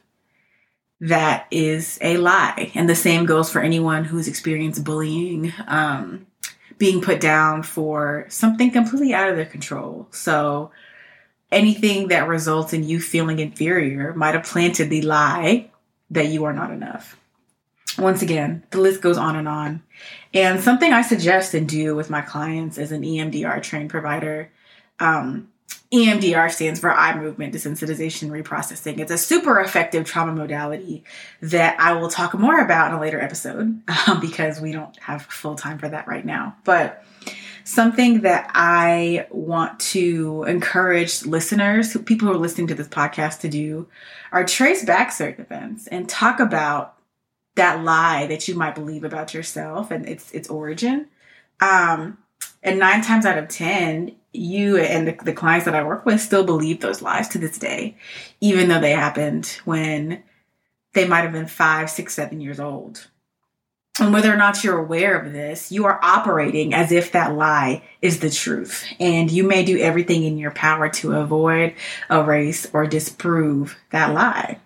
That 1.01 1.47
is 1.51 1.99
a 2.01 2.17
lie. 2.17 2.71
And 2.75 2.89
the 2.89 2.95
same 2.95 3.27
goes 3.27 3.51
for 3.51 3.61
anyone 3.61 4.05
who's 4.05 4.29
experienced 4.29 4.85
bullying, 4.85 5.53
um, 5.67 6.27
being 6.79 7.01
put 7.01 7.21
down 7.21 7.63
for 7.63 8.27
something 8.29 8.71
completely 8.71 9.13
out 9.13 9.29
of 9.29 9.37
their 9.37 9.47
control. 9.47 10.07
So 10.11 10.71
anything 11.51 12.09
that 12.09 12.29
results 12.29 12.73
in 12.73 12.85
you 12.85 13.01
feeling 13.01 13.39
inferior 13.41 14.15
might 14.15 14.35
have 14.35 14.45
planted 14.45 14.91
the 14.91 15.03
lie 15.03 15.71
that 16.11 16.27
you 16.27 16.45
are 16.45 16.53
not 16.53 16.71
enough 16.71 17.17
once 17.99 18.23
again, 18.23 18.65
the 18.71 18.81
list 18.81 19.01
goes 19.01 19.19
on 19.19 19.37
and 19.37 19.49
on. 19.49 19.83
And 20.35 20.61
something 20.61 20.93
I 20.93 21.03
suggest 21.03 21.55
and 21.55 21.69
do 21.69 21.95
with 21.95 22.11
my 22.11 22.21
clients 22.21 22.79
as 22.79 22.93
an 22.93 23.03
EMDR 23.03 23.63
trained 23.63 23.91
provider, 23.91 24.51
um, 24.99 25.49
EMDR 25.93 26.51
stands 26.51 26.81
for 26.81 26.91
eye 26.91 27.15
movement 27.19 27.55
desensitization 27.55 28.31
reprocessing. 28.31 28.99
It's 28.99 29.11
a 29.11 29.19
super 29.19 29.61
effective 29.61 30.07
trauma 30.07 30.33
modality 30.33 31.05
that 31.43 31.79
I 31.79 31.93
will 31.93 32.09
talk 32.09 32.33
more 32.33 32.61
about 32.61 32.91
in 32.91 32.97
a 32.97 33.01
later 33.01 33.21
episode 33.21 33.83
um, 34.07 34.21
because 34.21 34.61
we 34.61 34.73
don't 34.73 34.97
have 35.01 35.23
full 35.23 35.55
time 35.55 35.79
for 35.79 35.89
that 35.89 36.09
right 36.09 36.25
now. 36.25 36.57
But 36.65 37.05
something 37.65 38.23
that 38.23 38.51
I 38.55 39.27
want 39.31 39.79
to 39.81 40.45
encourage 40.45 41.27
listeners, 41.27 41.95
people 42.07 42.29
who 42.29 42.35
are 42.35 42.39
listening 42.39 42.69
to 42.69 42.75
this 42.75 42.89
podcast, 42.89 43.41
to 43.41 43.49
do 43.49 43.87
are 44.33 44.45
trace 44.45 44.85
back 44.85 45.13
certain 45.13 45.45
events 45.45 45.89
and 45.89 46.09
talk 46.09 46.41
about 46.41 46.97
that 47.55 47.85
lie 47.85 48.27
that 48.27 48.49
you 48.49 48.55
might 48.55 48.75
believe 48.75 49.05
about 49.05 49.35
yourself 49.35 49.91
and 49.91 50.09
its 50.09 50.31
its 50.33 50.49
origin. 50.49 51.09
Um, 51.61 52.19
and 52.63 52.79
nine 52.79 53.03
times 53.03 53.27
out 53.27 53.39
of 53.39 53.49
ten, 53.49 54.15
you 54.33 54.79
and 54.79 55.07
the, 55.07 55.17
the 55.25 55.33
clients 55.33 55.65
that 55.67 55.75
I 55.75 55.83
work 55.83 56.07
with 56.07 56.21
still 56.21 56.45
believe 56.45 56.81
those 56.81 57.03
lies 57.03 57.29
to 57.29 57.39
this 57.39 57.59
day, 57.59 57.97
even 58.41 58.69
though 58.69 58.81
they 58.81 58.93
happened 58.93 59.47
when 59.65 60.23
they 60.95 61.07
might 61.07 61.23
have 61.23 61.33
been 61.33 61.47
five, 61.47 61.91
six, 61.91 62.15
seven 62.15 62.41
years 62.41 62.61
old. 62.61 63.09
And 64.01 64.13
whether 64.13 64.33
or 64.33 64.37
not 64.37 64.65
you're 64.65 64.79
aware 64.79 65.19
of 65.19 65.33
this, 65.33 65.71
you 65.71 65.85
are 65.85 66.01
operating 66.03 66.73
as 66.73 66.93
if 66.93 67.13
that 67.13 67.35
lie 67.35 67.83
is 68.01 68.21
the 68.21 68.31
truth. 68.31 68.87
And 68.99 69.31
you 69.31 69.45
may 69.45 69.65
do 69.65 69.79
everything 69.79 70.25
in 70.25 70.39
your 70.39 70.51
power 70.51 70.89
to 70.89 71.13
avoid, 71.13 71.75
erase, 72.11 72.67
or 72.73 72.87
disprove 72.87 73.77
that 73.91 74.15
lie. 74.15 74.59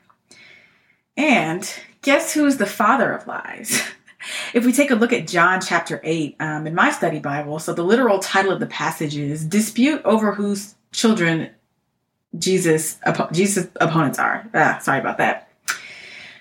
And 1.17 1.69
guess 2.07 2.33
who 2.33 2.47
is 2.47 2.57
the 2.57 2.67
father 2.67 3.13
of 3.13 3.27
lies? 3.27 3.83
if 4.55 4.65
we 4.65 4.73
take 4.73 4.93
a 4.93 4.95
look 4.95 5.13
at 5.13 5.27
John 5.27 5.61
chapter 5.61 6.01
8 6.05 6.37
um, 6.39 6.67
in 6.69 6.75
my 6.75 6.91
study 6.91 7.19
Bible, 7.19 7.59
so 7.59 7.75
the 7.75 7.83
literal 7.83 8.21
title 8.21 8.53
of 8.53 8.61
the 8.61 8.67
passage 8.67 9.17
is 9.17 9.45
Dispute 9.45 10.01
over 10.05 10.33
whose 10.33 10.77
children 10.93 11.51
Jesus, 12.39 12.99
Jesus' 13.33 13.67
opponents 13.81 14.19
are. 14.19 14.49
Ah, 14.55 14.79
sorry 14.81 15.01
about 15.01 15.19
that. 15.19 15.49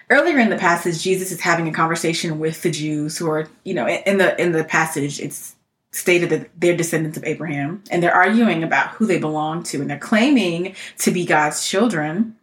Earlier 0.09 0.37
in 0.37 0.49
the 0.49 0.57
passage, 0.57 1.01
Jesus 1.01 1.31
is 1.31 1.39
having 1.39 1.67
a 1.67 1.73
conversation 1.73 2.37
with 2.37 2.61
the 2.61 2.69
Jews 2.69 3.17
who 3.17 3.27
are, 3.27 3.47
you 3.63 3.73
know, 3.73 3.87
in 3.87 4.19
the 4.19 4.39
in 4.39 4.51
the 4.51 4.63
passage, 4.63 5.19
it's 5.19 5.55
stated 5.91 6.29
that 6.29 6.49
they're 6.59 6.77
descendants 6.77 7.17
of 7.17 7.23
Abraham, 7.23 7.81
and 7.89 8.03
they're 8.03 8.13
arguing 8.13 8.63
about 8.63 8.89
who 8.89 9.07
they 9.07 9.17
belong 9.17 9.63
to, 9.63 9.81
and 9.81 9.89
they're 9.89 9.97
claiming 9.97 10.75
to 10.99 11.11
be 11.11 11.25
God's 11.25 11.67
children. 11.67 12.35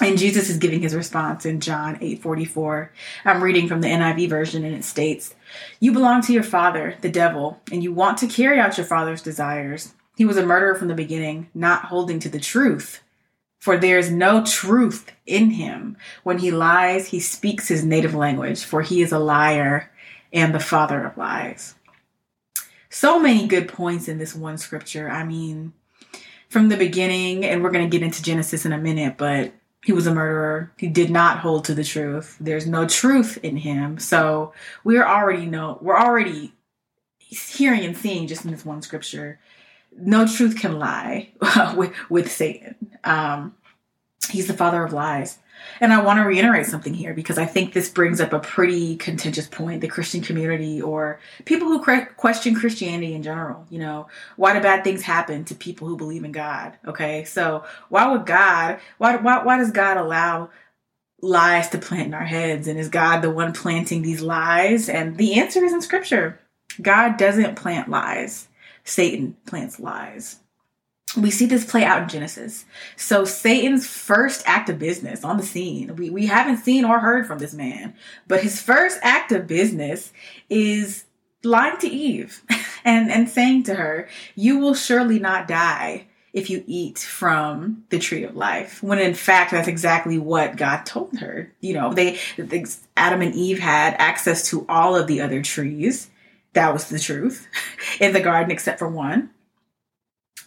And 0.00 0.18
Jesus 0.18 0.50
is 0.50 0.58
giving 0.58 0.80
his 0.80 0.94
response 0.94 1.46
in 1.46 1.60
John 1.60 1.98
8 2.00 2.20
44. 2.20 2.92
I'm 3.24 3.42
reading 3.42 3.68
from 3.68 3.80
the 3.80 3.88
NIV 3.88 4.28
version, 4.28 4.64
and 4.64 4.74
it 4.74 4.84
states, 4.84 5.34
You 5.78 5.92
belong 5.92 6.20
to 6.22 6.32
your 6.32 6.42
father, 6.42 6.96
the 7.00 7.08
devil, 7.08 7.60
and 7.70 7.82
you 7.82 7.92
want 7.92 8.18
to 8.18 8.26
carry 8.26 8.58
out 8.58 8.76
your 8.76 8.86
father's 8.86 9.22
desires. 9.22 9.94
He 10.16 10.24
was 10.24 10.36
a 10.36 10.46
murderer 10.46 10.74
from 10.74 10.88
the 10.88 10.94
beginning, 10.94 11.48
not 11.54 11.86
holding 11.86 12.18
to 12.20 12.28
the 12.28 12.40
truth. 12.40 13.02
For 13.60 13.78
there 13.78 13.98
is 13.98 14.10
no 14.10 14.44
truth 14.44 15.10
in 15.26 15.50
him. 15.50 15.96
When 16.22 16.38
he 16.38 16.50
lies, 16.50 17.08
he 17.08 17.20
speaks 17.20 17.68
his 17.68 17.84
native 17.84 18.14
language, 18.14 18.62
for 18.62 18.82
he 18.82 19.00
is 19.00 19.10
a 19.10 19.18
liar 19.18 19.90
and 20.32 20.54
the 20.54 20.60
father 20.60 21.04
of 21.04 21.16
lies. 21.16 21.74
So 22.90 23.18
many 23.18 23.46
good 23.46 23.68
points 23.68 24.06
in 24.06 24.18
this 24.18 24.34
one 24.34 24.58
scripture. 24.58 25.08
I 25.08 25.24
mean, 25.24 25.72
from 26.50 26.68
the 26.68 26.76
beginning, 26.76 27.44
and 27.44 27.62
we're 27.62 27.70
going 27.70 27.88
to 27.88 27.90
get 27.90 28.04
into 28.04 28.22
Genesis 28.22 28.66
in 28.66 28.72
a 28.72 28.78
minute, 28.78 29.16
but 29.16 29.52
he 29.84 29.92
was 29.92 30.06
a 30.06 30.14
murderer. 30.14 30.72
He 30.78 30.88
did 30.88 31.10
not 31.10 31.38
hold 31.38 31.64
to 31.66 31.74
the 31.74 31.84
truth. 31.84 32.36
There's 32.40 32.66
no 32.66 32.86
truth 32.86 33.38
in 33.42 33.56
him. 33.56 33.98
So 33.98 34.52
we're 34.82 35.06
already 35.06 35.46
know 35.46 35.78
we're 35.80 35.98
already 35.98 36.52
hearing 37.18 37.84
and 37.84 37.96
seeing 37.96 38.26
just 38.26 38.44
in 38.44 38.50
this 38.50 38.64
one 38.64 38.82
scripture. 38.82 39.38
No 39.96 40.26
truth 40.26 40.58
can 40.58 40.78
lie 40.78 41.32
with, 41.76 41.92
with 42.08 42.32
Satan. 42.32 42.74
Um, 43.04 43.54
he's 44.34 44.48
the 44.48 44.54
father 44.54 44.84
of 44.84 44.92
lies. 44.92 45.38
And 45.80 45.92
I 45.92 46.02
want 46.02 46.18
to 46.18 46.24
reiterate 46.24 46.66
something 46.66 46.92
here 46.92 47.14
because 47.14 47.38
I 47.38 47.46
think 47.46 47.72
this 47.72 47.88
brings 47.88 48.20
up 48.20 48.32
a 48.32 48.38
pretty 48.38 48.96
contentious 48.96 49.46
point. 49.46 49.80
The 49.80 49.88
Christian 49.88 50.20
community 50.20 50.82
or 50.82 51.20
people 51.44 51.68
who 51.68 51.80
question 52.16 52.54
Christianity 52.54 53.14
in 53.14 53.22
general, 53.22 53.66
you 53.70 53.78
know, 53.78 54.08
why 54.36 54.52
do 54.52 54.60
bad 54.60 54.84
things 54.84 55.02
happen 55.02 55.44
to 55.46 55.54
people 55.54 55.88
who 55.88 55.96
believe 55.96 56.24
in 56.24 56.32
God? 56.32 56.76
Okay, 56.86 57.24
so 57.24 57.64
why 57.88 58.10
would 58.10 58.26
God, 58.26 58.78
why, 58.98 59.16
why, 59.16 59.42
why 59.42 59.56
does 59.56 59.70
God 59.70 59.96
allow 59.96 60.50
lies 61.22 61.68
to 61.70 61.78
plant 61.78 62.08
in 62.08 62.14
our 62.14 62.24
heads? 62.24 62.68
And 62.68 62.78
is 62.78 62.88
God 62.88 63.20
the 63.20 63.30
one 63.30 63.52
planting 63.52 64.02
these 64.02 64.20
lies? 64.20 64.88
And 64.88 65.16
the 65.16 65.40
answer 65.40 65.64
is 65.64 65.72
in 65.72 65.80
Scripture 65.80 66.40
God 66.82 67.16
doesn't 67.16 67.54
plant 67.54 67.88
lies, 67.88 68.48
Satan 68.82 69.36
plants 69.46 69.78
lies 69.78 70.40
we 71.16 71.30
see 71.30 71.46
this 71.46 71.64
play 71.64 71.84
out 71.84 72.02
in 72.02 72.08
Genesis. 72.08 72.64
So 72.96 73.24
Satan's 73.24 73.86
first 73.86 74.42
act 74.46 74.68
of 74.68 74.78
business 74.78 75.24
on 75.24 75.36
the 75.36 75.44
scene, 75.44 75.94
we, 75.96 76.10
we 76.10 76.26
haven't 76.26 76.58
seen 76.58 76.84
or 76.84 76.98
heard 76.98 77.26
from 77.26 77.38
this 77.38 77.54
man, 77.54 77.94
but 78.26 78.42
his 78.42 78.60
first 78.60 78.98
act 79.02 79.30
of 79.32 79.46
business 79.46 80.12
is 80.50 81.04
lying 81.44 81.78
to 81.78 81.88
Eve 81.88 82.42
and, 82.84 83.10
and 83.10 83.28
saying 83.28 83.64
to 83.64 83.74
her, 83.74 84.08
you 84.34 84.58
will 84.58 84.74
surely 84.74 85.18
not 85.18 85.48
die 85.48 86.06
if 86.32 86.50
you 86.50 86.64
eat 86.66 86.98
from 86.98 87.84
the 87.90 87.98
tree 87.98 88.24
of 88.24 88.34
life. 88.34 88.82
When 88.82 88.98
in 88.98 89.14
fact, 89.14 89.52
that's 89.52 89.68
exactly 89.68 90.18
what 90.18 90.56
God 90.56 90.84
told 90.84 91.18
her. 91.18 91.52
You 91.60 91.74
know, 91.74 91.92
they, 91.92 92.18
Adam 92.96 93.22
and 93.22 93.34
Eve 93.34 93.60
had 93.60 93.94
access 93.98 94.48
to 94.50 94.66
all 94.68 94.96
of 94.96 95.06
the 95.06 95.20
other 95.20 95.42
trees. 95.42 96.10
That 96.54 96.72
was 96.72 96.88
the 96.88 96.98
truth 96.98 97.46
in 98.00 98.12
the 98.12 98.20
garden, 98.20 98.50
except 98.50 98.80
for 98.80 98.88
one. 98.88 99.30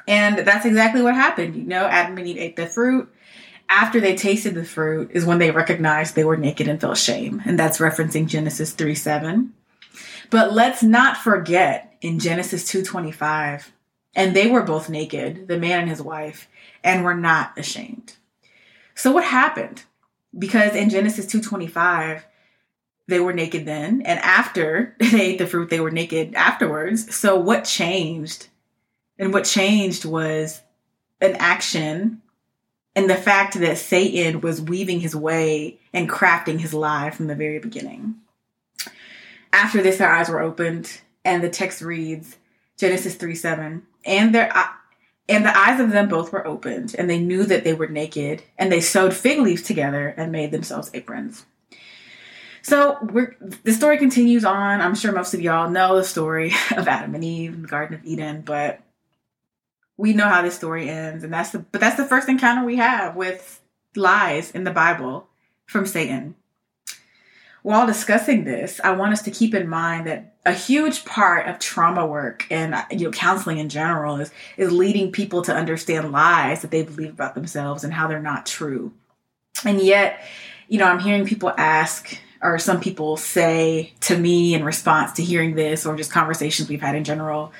And 0.07 0.39
that's 0.39 0.65
exactly 0.65 1.01
what 1.01 1.15
happened. 1.15 1.55
You 1.55 1.63
know, 1.63 1.85
Adam 1.85 2.17
and 2.17 2.27
Eve 2.27 2.37
ate 2.37 2.55
the 2.55 2.67
fruit. 2.67 3.13
After 3.69 3.99
they 3.99 4.15
tasted 4.15 4.55
the 4.55 4.63
fruit 4.63 5.11
is 5.11 5.25
when 5.25 5.39
they 5.39 5.51
recognized 5.51 6.15
they 6.15 6.23
were 6.23 6.37
naked 6.37 6.69
and 6.69 6.79
felt 6.79 6.97
shame. 6.97 7.41
And 7.45 7.59
that's 7.59 7.79
referencing 7.79 8.27
Genesis 8.27 8.71
3 8.71 8.95
7. 8.95 9.53
But 10.29 10.53
let's 10.53 10.83
not 10.83 11.17
forget 11.17 11.95
in 12.01 12.19
Genesis 12.19 12.69
2:25, 12.69 13.71
and 14.15 14.35
they 14.35 14.47
were 14.47 14.61
both 14.61 14.89
naked, 14.89 15.47
the 15.47 15.57
man 15.57 15.81
and 15.81 15.89
his 15.89 16.01
wife, 16.01 16.47
and 16.83 17.03
were 17.03 17.15
not 17.15 17.57
ashamed. 17.57 18.13
So 18.95 19.11
what 19.11 19.23
happened? 19.23 19.83
Because 20.37 20.75
in 20.75 20.89
Genesis 20.89 21.25
2:25, 21.25 22.25
they 23.07 23.19
were 23.19 23.33
naked 23.33 23.65
then, 23.65 24.01
and 24.01 24.19
after 24.19 24.95
they 24.99 25.21
ate 25.21 25.37
the 25.37 25.47
fruit, 25.47 25.69
they 25.69 25.79
were 25.79 25.91
naked 25.91 26.33
afterwards. 26.35 27.15
So 27.15 27.37
what 27.37 27.63
changed 27.63 28.47
and 29.19 29.33
what 29.33 29.45
changed 29.45 30.05
was 30.05 30.61
an 31.21 31.35
action 31.37 32.21
and 32.95 33.09
the 33.09 33.15
fact 33.15 33.59
that 33.59 33.77
Satan 33.77 34.41
was 34.41 34.61
weaving 34.61 34.99
his 34.99 35.15
way 35.15 35.77
and 35.93 36.09
crafting 36.09 36.59
his 36.59 36.73
lie 36.73 37.11
from 37.11 37.27
the 37.27 37.35
very 37.35 37.59
beginning. 37.59 38.15
After 39.53 39.81
this, 39.81 39.97
their 39.97 40.11
eyes 40.11 40.29
were 40.29 40.41
opened, 40.41 41.01
and 41.23 41.43
the 41.43 41.49
text 41.49 41.81
reads 41.81 42.37
Genesis 42.77 43.15
3 43.15 43.35
7. 43.35 43.83
And 44.05 44.33
their 44.33 44.51
and 45.29 45.45
the 45.45 45.57
eyes 45.57 45.79
of 45.79 45.91
them 45.91 46.07
both 46.07 46.31
were 46.31 46.47
opened, 46.47 46.95
and 46.97 47.09
they 47.09 47.19
knew 47.19 47.43
that 47.43 47.63
they 47.63 47.73
were 47.73 47.87
naked, 47.87 48.43
and 48.57 48.71
they 48.71 48.79
sewed 48.79 49.13
fig 49.13 49.39
leaves 49.39 49.61
together 49.61 50.07
and 50.17 50.31
made 50.31 50.51
themselves 50.51 50.89
aprons. 50.93 51.45
So 52.61 52.97
the 53.63 53.73
story 53.73 53.97
continues 53.97 54.43
on. 54.43 54.81
I'm 54.81 54.95
sure 54.95 55.11
most 55.11 55.33
of 55.33 55.41
y'all 55.41 55.69
know 55.69 55.95
the 55.95 56.03
story 56.03 56.53
of 56.75 56.87
Adam 56.87 57.13
and 57.13 57.23
Eve 57.23 57.53
in 57.53 57.61
the 57.61 57.67
Garden 57.67 57.95
of 57.95 58.05
Eden, 58.05 58.41
but 58.41 58.81
we 59.97 60.13
know 60.13 60.27
how 60.27 60.41
this 60.41 60.55
story 60.55 60.89
ends, 60.89 61.23
and 61.23 61.33
that's 61.33 61.49
the 61.49 61.59
but 61.59 61.81
that's 61.81 61.97
the 61.97 62.05
first 62.05 62.29
encounter 62.29 62.63
we 62.65 62.77
have 62.77 63.15
with 63.15 63.61
lies 63.95 64.51
in 64.51 64.63
the 64.63 64.71
Bible 64.71 65.27
from 65.65 65.85
Satan. 65.85 66.35
While 67.63 67.87
discussing 67.87 68.45
this, 68.45 68.79
I 68.83 68.91
want 68.91 69.11
us 69.11 69.23
to 69.23 69.31
keep 69.31 69.53
in 69.53 69.67
mind 69.67 70.07
that 70.07 70.35
a 70.45 70.53
huge 70.53 71.03
part 71.03 71.47
of 71.47 71.59
trauma 71.59 72.05
work 72.05 72.47
and 72.49 72.75
you 72.91 73.05
know 73.05 73.11
counseling 73.11 73.57
in 73.57 73.69
general 73.69 74.17
is 74.17 74.31
is 74.55 74.71
leading 74.71 75.11
people 75.11 75.41
to 75.41 75.53
understand 75.53 76.11
lies 76.11 76.61
that 76.61 76.71
they 76.71 76.83
believe 76.83 77.09
about 77.09 77.35
themselves 77.35 77.83
and 77.83 77.93
how 77.93 78.07
they're 78.07 78.21
not 78.21 78.45
true. 78.45 78.93
And 79.65 79.81
yet, 79.81 80.23
you 80.67 80.77
know, 80.77 80.85
I'm 80.85 80.99
hearing 80.99 81.25
people 81.25 81.51
ask 81.57 82.17
or 82.41 82.59
some 82.59 82.79
people 82.79 83.17
say 83.17 83.93
to 84.01 84.17
me 84.17 84.53
in 84.53 84.63
response 84.63 85.13
to 85.13 85.23
hearing 85.23 85.55
this 85.55 85.85
or 85.85 85.95
just 85.95 86.11
conversations 86.11 86.69
we've 86.69 86.81
had 86.81 86.95
in 86.95 87.03
general, 87.03 87.51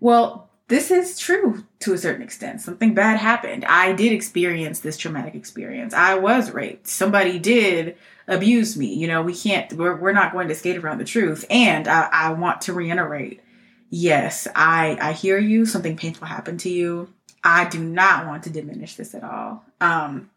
well, 0.00 0.48
this 0.68 0.90
is 0.90 1.18
true 1.18 1.64
to 1.80 1.92
a 1.92 1.98
certain 1.98 2.22
extent. 2.22 2.60
Something 2.60 2.94
bad 2.94 3.18
happened. 3.18 3.64
I 3.66 3.92
did 3.92 4.12
experience 4.12 4.80
this 4.80 4.96
traumatic 4.96 5.34
experience. 5.34 5.92
I 5.92 6.14
was 6.14 6.50
raped. 6.50 6.86
Somebody 6.86 7.38
did 7.38 7.96
abuse 8.26 8.76
me. 8.76 8.94
You 8.94 9.06
know, 9.06 9.22
we 9.22 9.34
can't, 9.34 9.70
we're, 9.74 9.96
we're 9.96 10.12
not 10.12 10.32
going 10.32 10.48
to 10.48 10.54
skate 10.54 10.78
around 10.78 10.98
the 10.98 11.04
truth. 11.04 11.44
And 11.50 11.86
I, 11.86 12.08
I 12.10 12.32
want 12.32 12.62
to 12.62 12.72
reiterate 12.72 13.42
yes, 13.90 14.48
I, 14.54 14.98
I 15.00 15.12
hear 15.12 15.38
you. 15.38 15.66
Something 15.66 15.96
painful 15.96 16.26
happened 16.26 16.60
to 16.60 16.70
you. 16.70 17.12
I 17.42 17.68
do 17.68 17.78
not 17.78 18.26
want 18.26 18.44
to 18.44 18.50
diminish 18.50 18.96
this 18.96 19.14
at 19.14 19.22
all. 19.22 19.64
Um, 19.80 20.30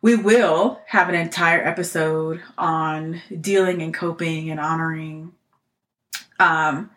we 0.00 0.16
will 0.16 0.80
have 0.86 1.08
an 1.08 1.14
entire 1.14 1.62
episode 1.62 2.40
on 2.56 3.20
dealing 3.40 3.82
and 3.82 3.92
coping 3.92 4.50
and 4.50 4.58
honoring 4.58 5.32
um, 6.40 6.90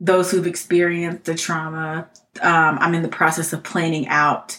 those 0.00 0.30
who've 0.30 0.46
experienced 0.46 1.24
the 1.24 1.34
trauma. 1.34 2.08
Um, 2.42 2.78
I'm 2.80 2.94
in 2.94 3.02
the 3.02 3.08
process 3.08 3.52
of 3.52 3.62
planning 3.62 4.08
out 4.08 4.58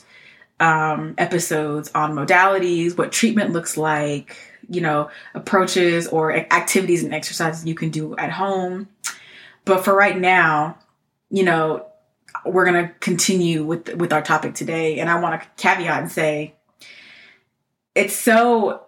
um, 0.59 1.13
episodes 1.17 1.91
on 1.93 2.13
modalities, 2.13 2.97
what 2.97 3.11
treatment 3.11 3.51
looks 3.51 3.77
like, 3.77 4.35
you 4.69 4.81
know, 4.81 5.09
approaches 5.33 6.07
or 6.07 6.33
activities 6.33 7.03
and 7.03 7.13
exercises 7.13 7.65
you 7.65 7.75
can 7.75 7.89
do 7.89 8.15
at 8.17 8.31
home. 8.31 8.87
But 9.65 9.83
for 9.83 9.93
right 9.93 10.17
now, 10.17 10.77
you 11.29 11.43
know, 11.43 11.85
we're 12.45 12.65
going 12.65 12.87
to 12.87 12.93
continue 12.99 13.63
with 13.63 13.93
with 13.95 14.13
our 14.13 14.21
topic 14.21 14.55
today, 14.55 14.99
and 14.99 15.09
I 15.09 15.19
want 15.19 15.41
to 15.41 15.47
caveat 15.57 16.01
and 16.01 16.11
say 16.11 16.55
it's 17.95 18.15
so 18.15 18.83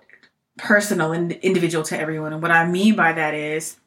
personal 0.57 1.11
and 1.11 1.31
individual 1.31 1.83
to 1.85 1.99
everyone. 1.99 2.33
And 2.33 2.41
what 2.41 2.51
I 2.51 2.67
mean 2.67 2.95
by 2.95 3.13
that 3.13 3.33
is 3.33 3.77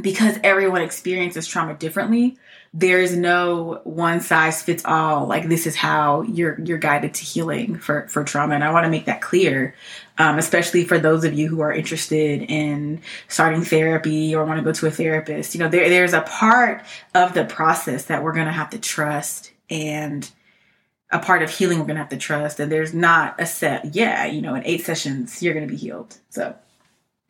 because 0.00 0.38
everyone 0.42 0.82
experiences 0.82 1.46
trauma 1.46 1.74
differently, 1.74 2.38
there's 2.74 3.16
no 3.16 3.80
one 3.84 4.20
size 4.20 4.62
fits 4.62 4.84
all. 4.84 5.26
Like 5.26 5.48
this 5.48 5.66
is 5.66 5.74
how 5.74 6.22
you're 6.22 6.60
you're 6.60 6.78
guided 6.78 7.14
to 7.14 7.24
healing 7.24 7.78
for 7.78 8.06
for 8.08 8.22
trauma, 8.22 8.54
and 8.54 8.64
I 8.64 8.72
want 8.72 8.84
to 8.84 8.90
make 8.90 9.06
that 9.06 9.22
clear, 9.22 9.74
um, 10.18 10.38
especially 10.38 10.84
for 10.84 10.98
those 10.98 11.24
of 11.24 11.32
you 11.32 11.48
who 11.48 11.60
are 11.60 11.72
interested 11.72 12.42
in 12.42 13.00
starting 13.28 13.62
therapy 13.62 14.34
or 14.34 14.44
want 14.44 14.58
to 14.58 14.64
go 14.64 14.72
to 14.72 14.86
a 14.86 14.90
therapist. 14.90 15.54
You 15.54 15.60
know, 15.60 15.68
there 15.68 15.88
there's 15.88 16.12
a 16.12 16.22
part 16.22 16.84
of 17.14 17.32
the 17.32 17.44
process 17.44 18.04
that 18.04 18.22
we're 18.22 18.34
gonna 18.34 18.52
have 18.52 18.70
to 18.70 18.78
trust 18.78 19.52
and 19.70 20.30
a 21.10 21.18
part 21.18 21.42
of 21.42 21.50
healing 21.50 21.78
we're 21.78 21.86
going 21.86 21.96
to 21.96 22.02
have 22.02 22.08
to 22.08 22.16
trust 22.16 22.58
and 22.58 22.70
there's 22.70 22.92
not 22.92 23.40
a 23.40 23.46
set 23.46 23.94
yeah 23.94 24.26
you 24.26 24.42
know 24.42 24.54
in 24.54 24.64
eight 24.64 24.84
sessions 24.84 25.40
you're 25.42 25.54
going 25.54 25.66
to 25.66 25.70
be 25.70 25.78
healed 25.78 26.18
so 26.30 26.54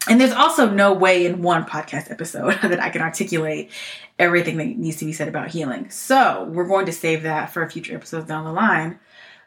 and 0.08 0.20
there's 0.20 0.32
also 0.32 0.70
no 0.70 0.92
way 0.92 1.26
in 1.26 1.42
one 1.42 1.64
podcast 1.64 2.10
episode 2.10 2.58
that 2.62 2.80
i 2.80 2.90
can 2.90 3.02
articulate 3.02 3.70
everything 4.18 4.56
that 4.56 4.66
needs 4.66 4.96
to 4.96 5.04
be 5.04 5.12
said 5.12 5.28
about 5.28 5.48
healing 5.48 5.88
so 5.90 6.44
we're 6.52 6.68
going 6.68 6.86
to 6.86 6.92
save 6.92 7.22
that 7.22 7.50
for 7.50 7.68
future 7.68 7.94
episodes 7.94 8.26
down 8.26 8.44
the 8.44 8.52
line 8.52 8.98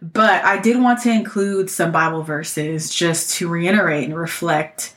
but 0.01 0.44
i 0.44 0.60
did 0.60 0.82
want 0.82 1.01
to 1.01 1.12
include 1.12 1.70
some 1.70 1.92
bible 1.92 2.24
verses 2.24 2.94
just 2.94 3.36
to 3.36 3.48
reiterate 3.48 4.06
and 4.06 4.18
reflect 4.18 4.96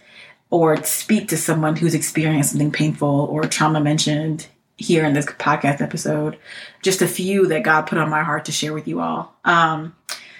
or 0.50 0.82
speak 0.84 1.28
to 1.28 1.36
someone 1.36 1.76
who's 1.76 1.94
experienced 1.94 2.50
something 2.50 2.70
painful 2.70 3.26
or 3.30 3.42
trauma 3.44 3.80
mentioned 3.80 4.46
here 4.76 5.04
in 5.04 5.14
this 5.14 5.26
podcast 5.26 5.80
episode. 5.80 6.38
Just 6.82 7.00
a 7.00 7.08
few 7.08 7.46
that 7.46 7.62
God 7.62 7.82
put 7.82 7.98
on 7.98 8.10
my 8.10 8.22
heart 8.22 8.44
to 8.44 8.52
share 8.52 8.74
with 8.74 8.86
you 8.86 9.00
all. 9.00 9.34
Um, 9.44 9.96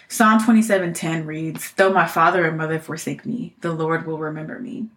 Psalm 0.09 0.39
27:10 0.41 1.25
reads, 1.25 1.73
"Though 1.73 1.93
my 1.93 2.07
father 2.07 2.45
and 2.45 2.59
mother 2.59 2.79
forsake 2.79 3.25
me, 3.25 3.55
the 3.63 3.73
Lord 3.73 4.07
will 4.07 4.19
remember 4.19 4.59
me." 4.59 4.89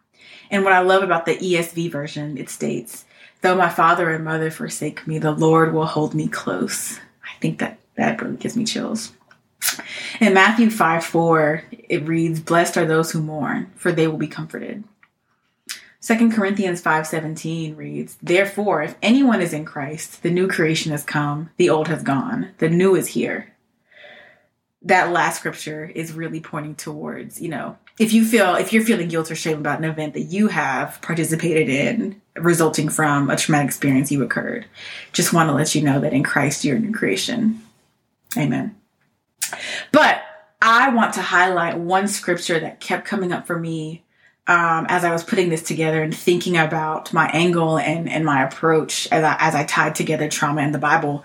And 0.51 0.63
what 0.63 0.73
I 0.73 0.79
love 0.79 1.03
about 1.03 1.25
the 1.25 1.37
ESV 1.37 1.91
version, 1.91 2.37
it 2.37 2.49
states, 2.49 3.05
"Though 3.41 3.55
my 3.55 3.69
father 3.69 4.09
and 4.11 4.23
mother 4.23 4.51
forsake 4.51 5.05
me, 5.07 5.19
the 5.19 5.31
Lord 5.31 5.73
will 5.73 5.85
hold 5.85 6.13
me 6.13 6.27
close." 6.27 6.99
I 7.23 7.39
think 7.39 7.59
that 7.59 7.79
that 7.95 8.21
really 8.21 8.37
gives 8.37 8.55
me 8.55 8.65
chills. 8.65 9.13
In 10.19 10.33
Matthew 10.33 10.69
5 10.69 11.03
4, 11.03 11.63
it 11.89 12.07
reads, 12.07 12.39
Blessed 12.39 12.77
are 12.77 12.85
those 12.85 13.11
who 13.11 13.21
mourn, 13.21 13.71
for 13.75 13.91
they 13.91 14.07
will 14.07 14.17
be 14.17 14.27
comforted. 14.27 14.83
2 16.01 16.31
Corinthians 16.31 16.81
5:17 16.81 17.75
reads, 17.75 18.17
"Therefore, 18.21 18.83
if 18.83 18.95
anyone 19.01 19.41
is 19.41 19.53
in 19.53 19.65
Christ, 19.65 20.21
the 20.21 20.29
new 20.29 20.47
creation 20.47 20.91
has 20.91 21.03
come, 21.03 21.49
the 21.57 21.69
old 21.69 21.87
has 21.87 22.03
gone, 22.03 22.49
the 22.59 22.69
new 22.69 22.95
is 22.95 23.07
here." 23.07 23.53
That 24.83 25.11
last 25.11 25.39
scripture 25.39 25.91
is 25.95 26.13
really 26.13 26.39
pointing 26.39 26.75
towards, 26.75 27.41
you 27.41 27.49
know, 27.49 27.77
if 27.97 28.11
you 28.11 28.25
feel 28.25 28.55
if 28.55 28.73
you're 28.73 28.83
feeling 28.83 29.07
guilt 29.07 29.31
or 29.31 29.35
shame 29.35 29.59
about 29.59 29.79
an 29.79 29.85
event 29.85 30.13
that 30.13 30.23
you 30.23 30.47
have 30.47 31.01
participated 31.01 31.69
in 31.69 32.21
resulting 32.35 32.89
from 32.89 33.29
a 33.29 33.37
traumatic 33.37 33.67
experience 33.67 34.11
you 34.11 34.23
occurred, 34.23 34.65
just 35.13 35.33
want 35.33 35.49
to 35.49 35.53
let 35.53 35.73
you 35.75 35.81
know 35.81 35.99
that 35.99 36.13
in 36.13 36.23
Christ 36.23 36.65
you're 36.65 36.77
a 36.77 36.79
new 36.79 36.93
creation. 36.93 37.61
Amen. 38.37 38.75
But 39.91 40.21
I 40.61 40.89
want 40.89 41.13
to 41.13 41.21
highlight 41.21 41.77
one 41.77 42.07
scripture 42.07 42.59
that 42.59 42.79
kept 42.79 43.05
coming 43.05 43.31
up 43.31 43.47
for 43.47 43.57
me 43.57 44.03
um, 44.47 44.85
as 44.89 45.03
I 45.03 45.11
was 45.11 45.23
putting 45.23 45.49
this 45.49 45.63
together 45.63 46.03
and 46.03 46.15
thinking 46.15 46.57
about 46.57 47.11
my 47.13 47.29
angle 47.29 47.77
and, 47.77 48.09
and 48.09 48.25
my 48.25 48.43
approach 48.43 49.07
as 49.11 49.23
I, 49.23 49.37
as 49.39 49.55
I 49.55 49.63
tied 49.63 49.95
together 49.95 50.29
trauma 50.29 50.61
and 50.61 50.73
the 50.73 50.79
Bible. 50.79 51.23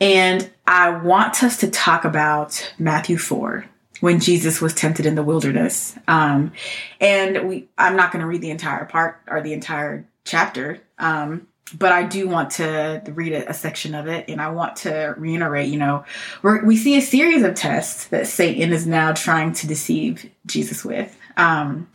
And 0.00 0.50
I 0.66 0.90
want 0.90 1.42
us 1.42 1.58
to 1.58 1.70
talk 1.70 2.04
about 2.04 2.72
Matthew 2.78 3.16
4 3.16 3.64
when 4.00 4.20
Jesus 4.20 4.60
was 4.60 4.74
tempted 4.74 5.06
in 5.06 5.14
the 5.14 5.22
wilderness. 5.22 5.96
Um, 6.06 6.52
and 7.00 7.48
we, 7.48 7.68
I'm 7.76 7.96
not 7.96 8.12
going 8.12 8.20
to 8.20 8.26
read 8.26 8.42
the 8.42 8.50
entire 8.50 8.84
part 8.84 9.20
or 9.28 9.40
the 9.40 9.52
entire 9.52 10.06
chapter. 10.24 10.80
Um, 10.98 11.46
but 11.76 11.92
I 11.92 12.04
do 12.04 12.28
want 12.28 12.52
to 12.52 13.02
read 13.08 13.32
a, 13.32 13.50
a, 13.50 13.54
section 13.54 13.94
of 13.94 14.06
it, 14.06 14.26
and 14.28 14.40
I 14.40 14.48
want 14.48 14.76
to 14.76 15.14
reiterate. 15.18 15.68
You 15.68 15.78
know, 15.78 16.04
we 16.42 16.76
see 16.76 16.96
a 16.96 17.02
series 17.02 17.42
of 17.42 17.54
tests 17.54 18.06
that 18.06 18.26
Satan 18.26 18.72
is 18.72 18.86
now 18.86 19.12
trying 19.12 19.52
to 19.54 19.66
deceive 19.66 20.30
Jesus 20.46 20.84
with. 20.84 21.14
Um, 21.36 21.88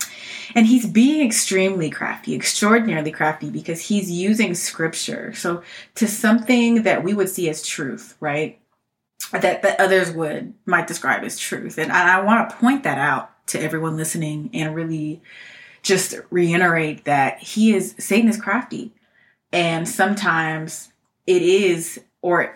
and 0.55 0.65
he's 0.65 0.85
being 0.85 1.25
extremely 1.25 1.89
crafty, 1.89 2.35
extraordinarily 2.35 3.11
crafty, 3.11 3.49
because 3.49 3.81
he's 3.81 4.11
using 4.11 4.53
scripture. 4.53 5.33
So 5.33 5.63
to 5.95 6.07
something 6.07 6.83
that 6.83 7.03
we 7.03 7.13
would 7.13 7.29
see 7.29 7.49
as 7.49 7.65
truth, 7.65 8.15
right? 8.19 8.59
That, 9.31 9.61
that 9.63 9.79
others 9.79 10.11
would 10.11 10.53
might 10.65 10.87
describe 10.87 11.23
as 11.23 11.39
truth. 11.39 11.77
And 11.77 11.91
I, 11.91 12.19
I 12.19 12.21
want 12.21 12.49
to 12.49 12.55
point 12.57 12.83
that 12.83 12.97
out 12.97 13.31
to 13.47 13.59
everyone 13.59 13.97
listening 13.97 14.49
and 14.53 14.75
really 14.75 15.21
just 15.81 16.15
reiterate 16.29 17.05
that 17.05 17.39
he 17.39 17.75
is 17.75 17.95
Satan 17.97 18.29
is 18.29 18.39
crafty. 18.39 18.91
And 19.51 19.87
sometimes 19.87 20.91
it 21.25 21.41
is 21.41 21.99
or 22.21 22.55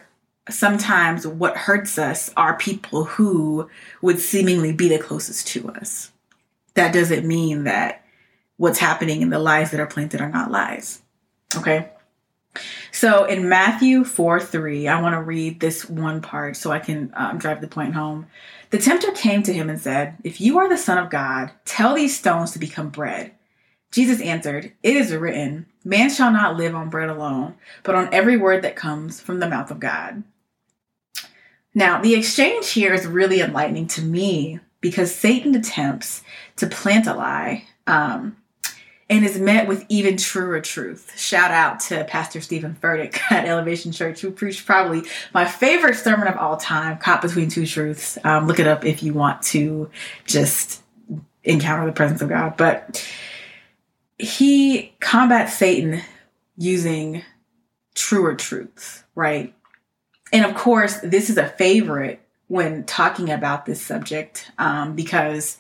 sometimes 0.50 1.26
what 1.26 1.58
hurts 1.58 1.98
us 1.98 2.32
are 2.38 2.58
people 2.58 3.06
who 3.06 3.70
would 4.02 4.20
seemingly 4.20 4.72
be 4.72 4.88
the 4.88 5.00
closest 5.00 5.48
to 5.48 5.70
us 5.70 6.12
that 6.78 6.94
doesn't 6.94 7.28
mean 7.28 7.66
that 7.66 8.04
what's 8.56 8.80
happening 8.80 9.22
and 9.22 9.34
the 9.34 9.40
lies 9.40 9.72
that 9.72 9.80
are 9.80 9.88
planted 9.88 10.22
are 10.22 10.30
not 10.30 10.52
lies. 10.52 11.02
Okay. 11.56 11.90
So 12.92 13.26
in 13.26 13.50
Matthew 13.50 14.04
4 14.04 14.40
3, 14.40 14.88
I 14.88 15.02
want 15.02 15.14
to 15.14 15.22
read 15.22 15.60
this 15.60 15.90
one 15.90 16.22
part 16.22 16.58
so 16.58 16.72
I 16.72 16.80
can 16.80 17.12
um, 17.16 17.38
drive 17.38 17.62
the 17.62 17.68
point 17.68 17.94
home. 17.94 18.28
The 18.70 18.78
tempter 18.78 19.12
came 19.12 19.44
to 19.44 19.54
him 19.54 19.70
and 19.70 19.80
said, 19.80 20.18
If 20.24 20.42
you 20.42 20.58
are 20.60 20.70
the 20.70 20.78
Son 20.78 20.98
of 20.98 21.10
God, 21.10 21.52
tell 21.66 21.96
these 21.96 22.18
stones 22.18 22.52
to 22.52 22.60
become 22.60 22.90
bread. 22.90 23.32
Jesus 23.92 24.22
answered, 24.22 24.74
It 24.84 24.96
is 24.96 25.14
written, 25.14 25.66
Man 25.84 26.10
shall 26.10 26.32
not 26.32 26.58
live 26.58 26.76
on 26.76 26.90
bread 26.90 27.10
alone, 27.10 27.56
but 27.84 27.96
on 27.96 28.14
every 28.14 28.38
word 28.38 28.64
that 28.64 28.76
comes 28.76 29.22
from 29.22 29.40
the 29.40 29.50
mouth 29.50 29.72
of 29.72 29.80
God. 29.80 30.24
Now, 31.74 32.02
the 32.02 32.16
exchange 32.16 32.72
here 32.72 32.94
is 32.94 33.06
really 33.06 33.40
enlightening 33.40 33.88
to 33.90 34.02
me 34.02 34.60
because 34.82 35.14
Satan 35.14 35.56
attempts 35.56 36.24
to 36.58 36.68
plant 36.68 37.08
a 37.08 37.14
lie 37.14 37.66
um, 37.86 38.36
and 39.10 39.24
is 39.24 39.40
met 39.40 39.68
with 39.68 39.86
even 39.90 40.18
truer 40.18 40.60
truth. 40.60 41.18
Shout 41.18 41.52
out 41.52 41.80
to 41.82 42.04
Pastor 42.06 42.42
Steven 42.42 42.76
Furtick 42.76 43.20
at 43.32 43.46
Elevation 43.46 43.92
Church, 43.92 44.22
who 44.22 44.32
preached 44.32 44.66
probably 44.66 45.04
my 45.34 45.46
favorite 45.46 45.96
sermon 45.96 46.28
of 46.28 46.38
all 46.38 46.58
time, 46.58 46.98
Caught 46.98 47.22
Between 47.22 47.50
Two 47.50 47.66
Truths. 47.66 48.18
Um, 48.24 48.48
look 48.48 48.60
it 48.60 48.68
up 48.68 48.86
if 48.86 49.04
you 49.04 49.14
want 49.14 49.42
to 49.44 49.90
just 50.26 50.82
encounter 51.44 51.86
the 51.86 51.94
presence 51.94 52.22
of 52.22 52.30
God. 52.30 52.58
But 52.58 53.08
he 54.20 54.94
combats 55.00 55.54
Satan 55.54 56.02
using 56.58 57.24
truer 57.96 58.36
truths, 58.36 59.04
right? 59.16 59.54
And 60.34 60.46
of 60.46 60.56
course, 60.56 60.98
this 60.98 61.30
is 61.30 61.38
a 61.38 61.48
favorite 61.48 62.22
when 62.48 62.84
talking 62.84 63.30
about 63.30 63.66
this 63.66 63.82
subject 63.82 64.52
um, 64.58 64.96
because 64.96 65.58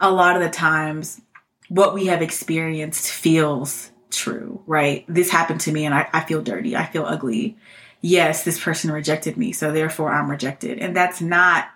a 0.00 0.10
lot 0.10 0.36
of 0.36 0.42
the 0.42 0.50
times 0.50 1.20
what 1.68 1.94
we 1.94 2.06
have 2.06 2.22
experienced 2.22 3.10
feels 3.10 3.90
true, 4.10 4.62
right? 4.66 5.04
This 5.08 5.30
happened 5.30 5.60
to 5.62 5.72
me 5.72 5.84
and 5.84 5.94
I, 5.94 6.08
I 6.12 6.20
feel 6.20 6.42
dirty. 6.42 6.76
I 6.76 6.86
feel 6.86 7.04
ugly. 7.04 7.56
Yes, 8.00 8.44
this 8.44 8.62
person 8.62 8.92
rejected 8.92 9.36
me, 9.36 9.52
so 9.52 9.72
therefore 9.72 10.12
I'm 10.12 10.30
rejected. 10.30 10.78
And 10.78 10.94
that's 10.94 11.20
not, 11.20 11.68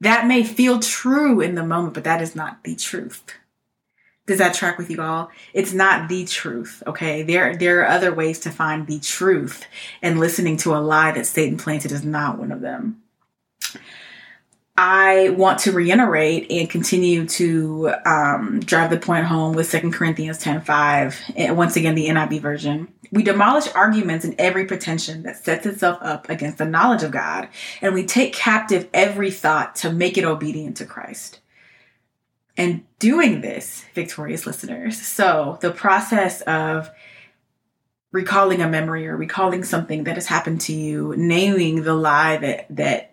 that 0.00 0.26
may 0.26 0.44
feel 0.44 0.78
true 0.78 1.40
in 1.40 1.54
the 1.54 1.64
moment, 1.64 1.94
but 1.94 2.04
that 2.04 2.20
is 2.20 2.36
not 2.36 2.64
the 2.64 2.76
truth. 2.76 3.24
Does 4.26 4.38
that 4.38 4.52
track 4.52 4.76
with 4.76 4.90
you 4.90 5.00
all? 5.00 5.30
It's 5.54 5.72
not 5.72 6.10
the 6.10 6.26
truth, 6.26 6.82
okay? 6.86 7.22
There, 7.22 7.56
there 7.56 7.80
are 7.80 7.88
other 7.88 8.12
ways 8.12 8.38
to 8.40 8.50
find 8.50 8.86
the 8.86 9.00
truth, 9.00 9.64
and 10.02 10.20
listening 10.20 10.58
to 10.58 10.76
a 10.76 10.84
lie 10.84 11.12
that 11.12 11.26
Satan 11.26 11.56
planted 11.56 11.92
is 11.92 12.04
not 12.04 12.38
one 12.38 12.52
of 12.52 12.60
them. 12.60 13.02
I 14.80 15.30
want 15.30 15.58
to 15.60 15.72
reiterate 15.72 16.52
and 16.52 16.70
continue 16.70 17.26
to 17.26 17.94
um, 18.06 18.60
drive 18.60 18.90
the 18.90 18.96
point 18.96 19.26
home 19.26 19.54
with 19.54 19.68
2 19.72 19.90
Corinthians 19.90 20.38
10 20.38 20.60
5, 20.60 21.20
and 21.34 21.56
once 21.56 21.74
again, 21.74 21.96
the 21.96 22.06
NIV 22.06 22.40
version. 22.40 22.86
We 23.10 23.24
demolish 23.24 23.66
arguments 23.74 24.24
and 24.24 24.36
every 24.38 24.66
pretension 24.66 25.24
that 25.24 25.44
sets 25.44 25.66
itself 25.66 25.98
up 26.00 26.28
against 26.30 26.58
the 26.58 26.64
knowledge 26.64 27.02
of 27.02 27.10
God, 27.10 27.48
and 27.82 27.92
we 27.92 28.06
take 28.06 28.32
captive 28.32 28.88
every 28.94 29.32
thought 29.32 29.74
to 29.76 29.92
make 29.92 30.16
it 30.16 30.24
obedient 30.24 30.76
to 30.76 30.86
Christ. 30.86 31.40
And 32.56 32.84
doing 33.00 33.40
this, 33.40 33.84
victorious 33.94 34.46
listeners, 34.46 35.00
so 35.00 35.58
the 35.60 35.72
process 35.72 36.40
of 36.42 36.88
recalling 38.12 38.62
a 38.62 38.68
memory 38.68 39.08
or 39.08 39.16
recalling 39.16 39.64
something 39.64 40.04
that 40.04 40.14
has 40.14 40.26
happened 40.26 40.60
to 40.60 40.72
you, 40.72 41.14
naming 41.16 41.82
the 41.82 41.94
lie 41.94 42.36
that 42.36 42.66
that 42.70 43.07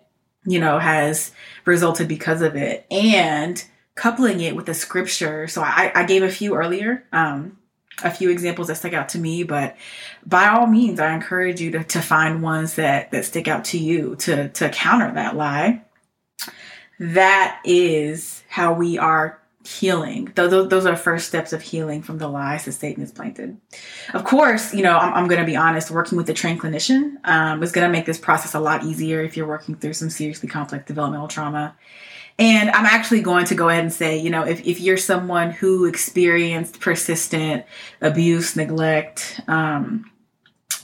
you 0.46 0.60
know, 0.60 0.78
has 0.78 1.32
resulted 1.64 2.08
because 2.08 2.40
of 2.40 2.56
it 2.56 2.86
and 2.90 3.62
coupling 3.94 4.40
it 4.40 4.54
with 4.54 4.66
the 4.66 4.74
scripture. 4.74 5.48
So 5.48 5.62
I, 5.62 5.90
I 5.94 6.04
gave 6.04 6.22
a 6.22 6.30
few 6.30 6.54
earlier, 6.54 7.04
um, 7.12 7.58
a 8.04 8.10
few 8.10 8.30
examples 8.30 8.68
that 8.68 8.76
stuck 8.76 8.92
out 8.92 9.08
to 9.10 9.18
me, 9.18 9.42
but 9.42 9.76
by 10.24 10.48
all 10.48 10.66
means, 10.66 11.00
I 11.00 11.14
encourage 11.14 11.60
you 11.60 11.70
to, 11.72 11.84
to 11.84 12.02
find 12.02 12.42
ones 12.42 12.74
that, 12.74 13.10
that 13.10 13.24
stick 13.24 13.48
out 13.48 13.64
to 13.66 13.78
you 13.78 14.16
to, 14.16 14.50
to 14.50 14.68
counter 14.68 15.12
that 15.12 15.34
lie. 15.34 15.82
That 16.98 17.60
is 17.64 18.42
how 18.48 18.74
we 18.74 18.98
are 18.98 19.40
healing. 19.66 20.30
Those, 20.34 20.68
those 20.68 20.86
are 20.86 20.96
first 20.96 21.28
steps 21.28 21.52
of 21.52 21.60
healing 21.60 22.02
from 22.02 22.18
the 22.18 22.28
lies 22.28 22.64
that 22.64 22.72
Satan 22.72 23.02
has 23.02 23.12
planted. 23.12 23.56
Of 24.14 24.24
course, 24.24 24.72
you 24.72 24.82
know, 24.82 24.96
I'm, 24.96 25.12
I'm 25.14 25.28
going 25.28 25.40
to 25.40 25.46
be 25.46 25.56
honest, 25.56 25.90
working 25.90 26.16
with 26.16 26.28
a 26.30 26.34
trained 26.34 26.60
clinician 26.60 27.16
um, 27.24 27.62
is 27.62 27.72
going 27.72 27.86
to 27.86 27.92
make 27.92 28.06
this 28.06 28.18
process 28.18 28.54
a 28.54 28.60
lot 28.60 28.84
easier 28.84 29.20
if 29.22 29.36
you're 29.36 29.46
working 29.46 29.74
through 29.74 29.94
some 29.94 30.10
seriously 30.10 30.48
complex 30.48 30.86
developmental 30.86 31.28
trauma. 31.28 31.76
And 32.38 32.70
I'm 32.70 32.84
actually 32.84 33.22
going 33.22 33.46
to 33.46 33.54
go 33.54 33.68
ahead 33.68 33.82
and 33.82 33.92
say, 33.92 34.18
you 34.18 34.30
know, 34.30 34.44
if, 34.44 34.64
if 34.66 34.78
you're 34.78 34.98
someone 34.98 35.50
who 35.50 35.86
experienced 35.86 36.80
persistent 36.80 37.64
abuse, 38.00 38.56
neglect, 38.56 39.40
um, 39.48 40.10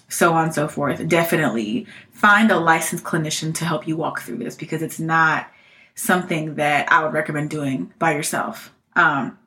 so 0.08 0.32
on 0.32 0.44
and 0.44 0.54
so 0.54 0.66
forth, 0.66 1.06
definitely 1.08 1.86
find 2.12 2.50
a 2.50 2.58
licensed 2.58 3.04
clinician 3.04 3.54
to 3.56 3.64
help 3.64 3.86
you 3.86 3.96
walk 3.96 4.20
through 4.20 4.38
this 4.38 4.56
because 4.56 4.82
it's 4.82 4.98
not 4.98 5.46
something 5.94 6.54
that 6.56 6.90
I 6.90 7.04
would 7.04 7.12
recommend 7.12 7.50
doing 7.50 7.92
by 7.98 8.14
yourself. 8.14 8.71
Um, 8.96 9.38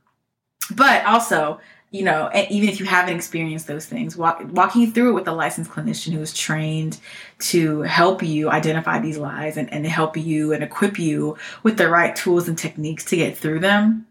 but 0.71 1.05
also, 1.05 1.59
you 1.91 2.03
know, 2.03 2.29
even 2.49 2.67
if 2.67 2.79
you 2.79 2.85
haven't 2.85 3.15
experienced 3.15 3.67
those 3.67 3.85
things, 3.85 4.17
walk, 4.17 4.41
walking 4.51 4.91
through 4.91 5.11
it 5.11 5.13
with 5.13 5.27
a 5.27 5.31
licensed 5.31 5.71
clinician 5.71 6.13
who 6.13 6.21
is 6.21 6.33
trained 6.33 6.99
to 7.39 7.81
help 7.83 8.21
you 8.21 8.49
identify 8.49 8.99
these 8.99 9.17
lies 9.17 9.55
and, 9.55 9.71
and 9.71 9.85
help 9.85 10.17
you 10.17 10.51
and 10.51 10.63
equip 10.63 10.99
you 10.99 11.37
with 11.63 11.77
the 11.77 11.87
right 11.87 12.15
tools 12.15 12.47
and 12.47 12.57
techniques 12.57 13.05
to 13.05 13.15
get 13.15 13.37
through 13.37 13.59
them, 13.59 14.07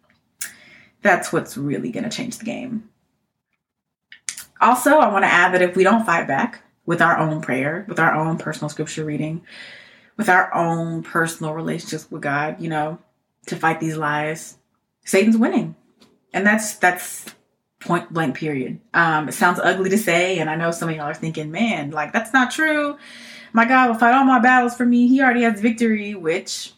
that's 1.02 1.32
what's 1.32 1.56
really 1.56 1.90
going 1.90 2.04
to 2.04 2.16
change 2.16 2.38
the 2.38 2.44
game. 2.44 2.88
Also, 4.60 4.96
I 4.96 5.12
want 5.12 5.24
to 5.24 5.30
add 5.30 5.52
that 5.52 5.60
if 5.60 5.76
we 5.76 5.84
don't 5.84 6.06
fight 6.06 6.26
back 6.26 6.62
with 6.86 7.02
our 7.02 7.18
own 7.18 7.42
prayer, 7.42 7.84
with 7.88 7.98
our 7.98 8.14
own 8.14 8.38
personal 8.38 8.70
scripture 8.70 9.04
reading, 9.04 9.42
with 10.16 10.28
our 10.28 10.54
own 10.54 11.02
personal 11.02 11.52
relationships 11.52 12.10
with 12.10 12.22
God, 12.22 12.60
you 12.60 12.70
know, 12.70 12.98
to 13.46 13.56
fight 13.56 13.80
these 13.80 13.96
lies, 13.96 14.56
Satan's 15.04 15.36
winning. 15.36 15.76
And 16.32 16.46
that's 16.46 16.74
that's 16.76 17.26
point 17.80 18.12
blank 18.12 18.36
period. 18.36 18.80
Um, 18.92 19.28
it 19.28 19.32
sounds 19.32 19.60
ugly 19.60 19.90
to 19.90 19.98
say, 19.98 20.38
and 20.38 20.50
I 20.50 20.56
know 20.56 20.70
some 20.70 20.88
of 20.88 20.96
y'all 20.96 21.04
are 21.04 21.14
thinking, 21.14 21.50
man, 21.50 21.90
like 21.90 22.12
that's 22.12 22.32
not 22.32 22.50
true. 22.50 22.98
My 23.52 23.64
God 23.66 23.88
will 23.88 23.98
fight 23.98 24.14
all 24.14 24.24
my 24.24 24.40
battles 24.40 24.76
for 24.76 24.84
me. 24.84 25.06
He 25.06 25.22
already 25.22 25.42
has 25.42 25.60
victory, 25.60 26.14
which 26.14 26.72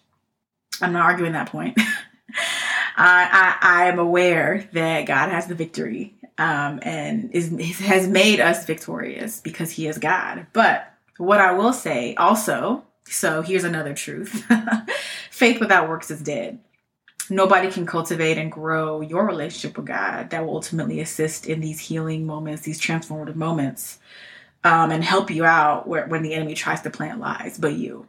I'm 0.83 0.93
not 0.93 1.05
arguing 1.05 1.33
that 1.33 1.51
point. 1.51 1.79
I, 2.99 3.57
I, 3.61 3.85
I 3.85 3.85
am 3.87 3.99
aware 3.99 4.69
that 4.73 5.07
God 5.07 5.31
has 5.31 5.47
the 5.47 5.55
victory 5.55 6.15
um, 6.39 6.81
and 6.83 7.31
is 7.33 7.79
has 7.79 8.07
made 8.09 8.41
us 8.41 8.67
victorious 8.67 9.41
because 9.41 9.71
He 9.71 9.87
is 9.87 9.97
God. 9.97 10.47
But 10.53 10.93
what 11.17 11.41
I 11.41 11.53
will 11.53 11.73
say 11.73 12.15
also 12.17 12.85
so 13.09 13.43
here's 13.43 13.65
another 13.65 13.95
truth 13.95 14.45
faith 15.31 15.61
without 15.61 15.89
works 15.89 16.11
is 16.11 16.21
dead. 16.21 16.59
Nobody 17.29 17.71
can 17.71 17.87
cultivate 17.87 18.39
and 18.39 18.53
grow 18.53 19.01
your 19.01 19.27
relationship 19.27 19.77
with 19.77 19.87
God 19.87 20.31
that 20.31 20.47
will 20.47 20.55
ultimately 20.55 21.01
assist 21.01 21.47
in 21.47 21.61
these 21.61 21.81
healing 21.81 22.25
moments, 22.25 22.63
these 22.63 22.81
transformative 22.81 23.35
moments, 23.35 23.99
um, 24.63 24.91
and 24.93 25.03
help 25.03 25.31
you 25.31 25.45
out 25.45 25.89
where, 25.89 26.07
when 26.07 26.23
the 26.23 26.35
enemy 26.35 26.55
tries 26.55 26.83
to 26.83 26.91
plant 26.91 27.21
lies, 27.21 27.59
but 27.59 27.73
you. 27.73 28.07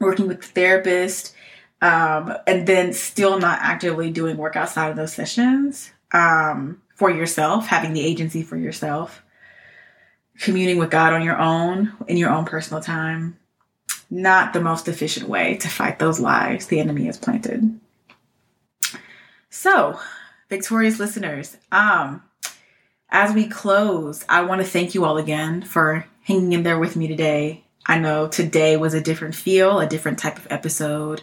Working 0.00 0.26
with 0.26 0.40
the 0.40 0.46
therapist, 0.48 1.34
um, 1.80 2.34
and 2.46 2.66
then 2.66 2.92
still 2.92 3.38
not 3.38 3.60
actively 3.60 4.10
doing 4.10 4.36
work 4.36 4.56
outside 4.56 4.90
of 4.90 4.96
those 4.96 5.12
sessions 5.12 5.92
um, 6.12 6.80
for 6.94 7.10
yourself, 7.10 7.66
having 7.66 7.92
the 7.92 8.04
agency 8.04 8.42
for 8.42 8.56
yourself, 8.56 9.22
communing 10.38 10.78
with 10.78 10.90
God 10.90 11.12
on 11.12 11.22
your 11.22 11.38
own 11.38 11.92
in 12.08 12.16
your 12.16 12.30
own 12.30 12.44
personal 12.44 12.82
time, 12.82 13.38
not 14.10 14.52
the 14.52 14.60
most 14.60 14.88
efficient 14.88 15.28
way 15.28 15.56
to 15.58 15.68
fight 15.68 15.98
those 15.98 16.18
lies 16.18 16.66
the 16.66 16.80
enemy 16.80 17.04
has 17.04 17.18
planted. 17.18 17.78
So, 19.56 20.00
victorious 20.50 20.98
listeners, 20.98 21.56
um, 21.70 22.24
as 23.08 23.32
we 23.32 23.46
close, 23.46 24.24
I 24.28 24.42
want 24.42 24.60
to 24.60 24.66
thank 24.66 24.94
you 24.94 25.04
all 25.04 25.16
again 25.16 25.62
for 25.62 26.06
hanging 26.22 26.52
in 26.52 26.64
there 26.64 26.78
with 26.78 26.96
me 26.96 27.06
today. 27.06 27.62
I 27.86 28.00
know 28.00 28.26
today 28.26 28.76
was 28.76 28.94
a 28.94 29.00
different 29.00 29.36
feel, 29.36 29.78
a 29.78 29.86
different 29.86 30.18
type 30.18 30.38
of 30.38 30.48
episode, 30.50 31.22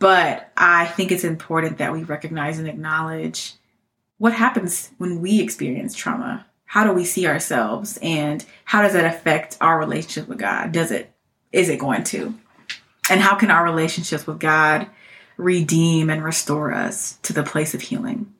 but 0.00 0.50
I 0.56 0.86
think 0.86 1.12
it's 1.12 1.22
important 1.22 1.78
that 1.78 1.92
we 1.92 2.02
recognize 2.02 2.58
and 2.58 2.66
acknowledge 2.66 3.54
what 4.18 4.32
happens 4.32 4.90
when 4.98 5.20
we 5.20 5.40
experience 5.40 5.94
trauma. 5.94 6.44
How 6.64 6.84
do 6.84 6.92
we 6.92 7.04
see 7.04 7.28
ourselves 7.28 7.96
and 8.02 8.44
how 8.64 8.82
does 8.82 8.94
that 8.94 9.04
affect 9.04 9.56
our 9.60 9.78
relationship 9.78 10.28
with 10.28 10.38
God? 10.38 10.72
Does 10.72 10.90
it 10.90 11.12
is 11.52 11.68
it 11.68 11.78
going 11.78 12.02
to? 12.04 12.34
And 13.08 13.20
how 13.20 13.36
can 13.36 13.52
our 13.52 13.62
relationships 13.62 14.26
with 14.26 14.40
God 14.40 14.88
redeem 15.42 16.10
and 16.10 16.24
restore 16.24 16.72
us 16.72 17.18
to 17.22 17.32
the 17.32 17.42
place 17.42 17.74
of 17.74 17.80
healing? 17.80 18.32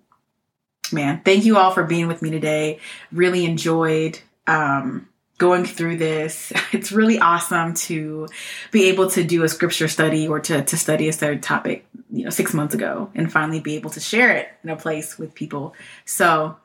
Man, 0.92 1.22
thank 1.24 1.44
you 1.44 1.56
all 1.56 1.70
for 1.70 1.84
being 1.84 2.06
with 2.06 2.22
me 2.22 2.30
today. 2.30 2.78
Really 3.10 3.44
enjoyed 3.44 4.18
um, 4.46 5.08
going 5.38 5.64
through 5.64 5.96
this. 5.96 6.52
It's 6.72 6.90
really 6.90 7.18
awesome 7.18 7.74
to 7.74 8.28
be 8.70 8.88
able 8.88 9.10
to 9.10 9.22
do 9.22 9.44
a 9.44 9.48
scripture 9.48 9.88
study 9.88 10.26
or 10.26 10.40
to, 10.40 10.62
to 10.62 10.76
study 10.76 11.08
a 11.08 11.12
certain 11.12 11.40
topic, 11.40 11.86
you 12.10 12.24
know, 12.24 12.30
six 12.30 12.54
months 12.54 12.74
ago 12.74 13.10
and 13.14 13.30
finally 13.30 13.60
be 13.60 13.76
able 13.76 13.90
to 13.90 14.00
share 14.00 14.36
it 14.36 14.48
in 14.64 14.70
a 14.70 14.76
place 14.76 15.18
with 15.18 15.34
people. 15.34 15.74
So, 16.06 16.56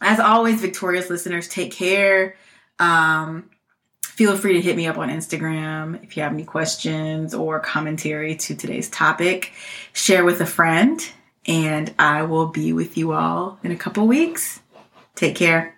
as 0.00 0.18
always, 0.18 0.60
victorious 0.60 1.08
listeners, 1.08 1.48
take 1.48 1.72
care. 1.72 2.36
Um, 2.78 3.48
Feel 4.16 4.34
free 4.38 4.54
to 4.54 4.62
hit 4.62 4.76
me 4.76 4.86
up 4.86 4.96
on 4.96 5.10
Instagram 5.10 6.02
if 6.02 6.16
you 6.16 6.22
have 6.22 6.32
any 6.32 6.42
questions 6.42 7.34
or 7.34 7.60
commentary 7.60 8.34
to 8.34 8.54
today's 8.54 8.88
topic. 8.88 9.52
Share 9.92 10.24
with 10.24 10.40
a 10.40 10.46
friend, 10.46 10.98
and 11.46 11.94
I 11.98 12.22
will 12.22 12.46
be 12.46 12.72
with 12.72 12.96
you 12.96 13.12
all 13.12 13.58
in 13.62 13.72
a 13.72 13.76
couple 13.76 14.06
weeks. 14.06 14.60
Take 15.16 15.36
care. 15.36 15.75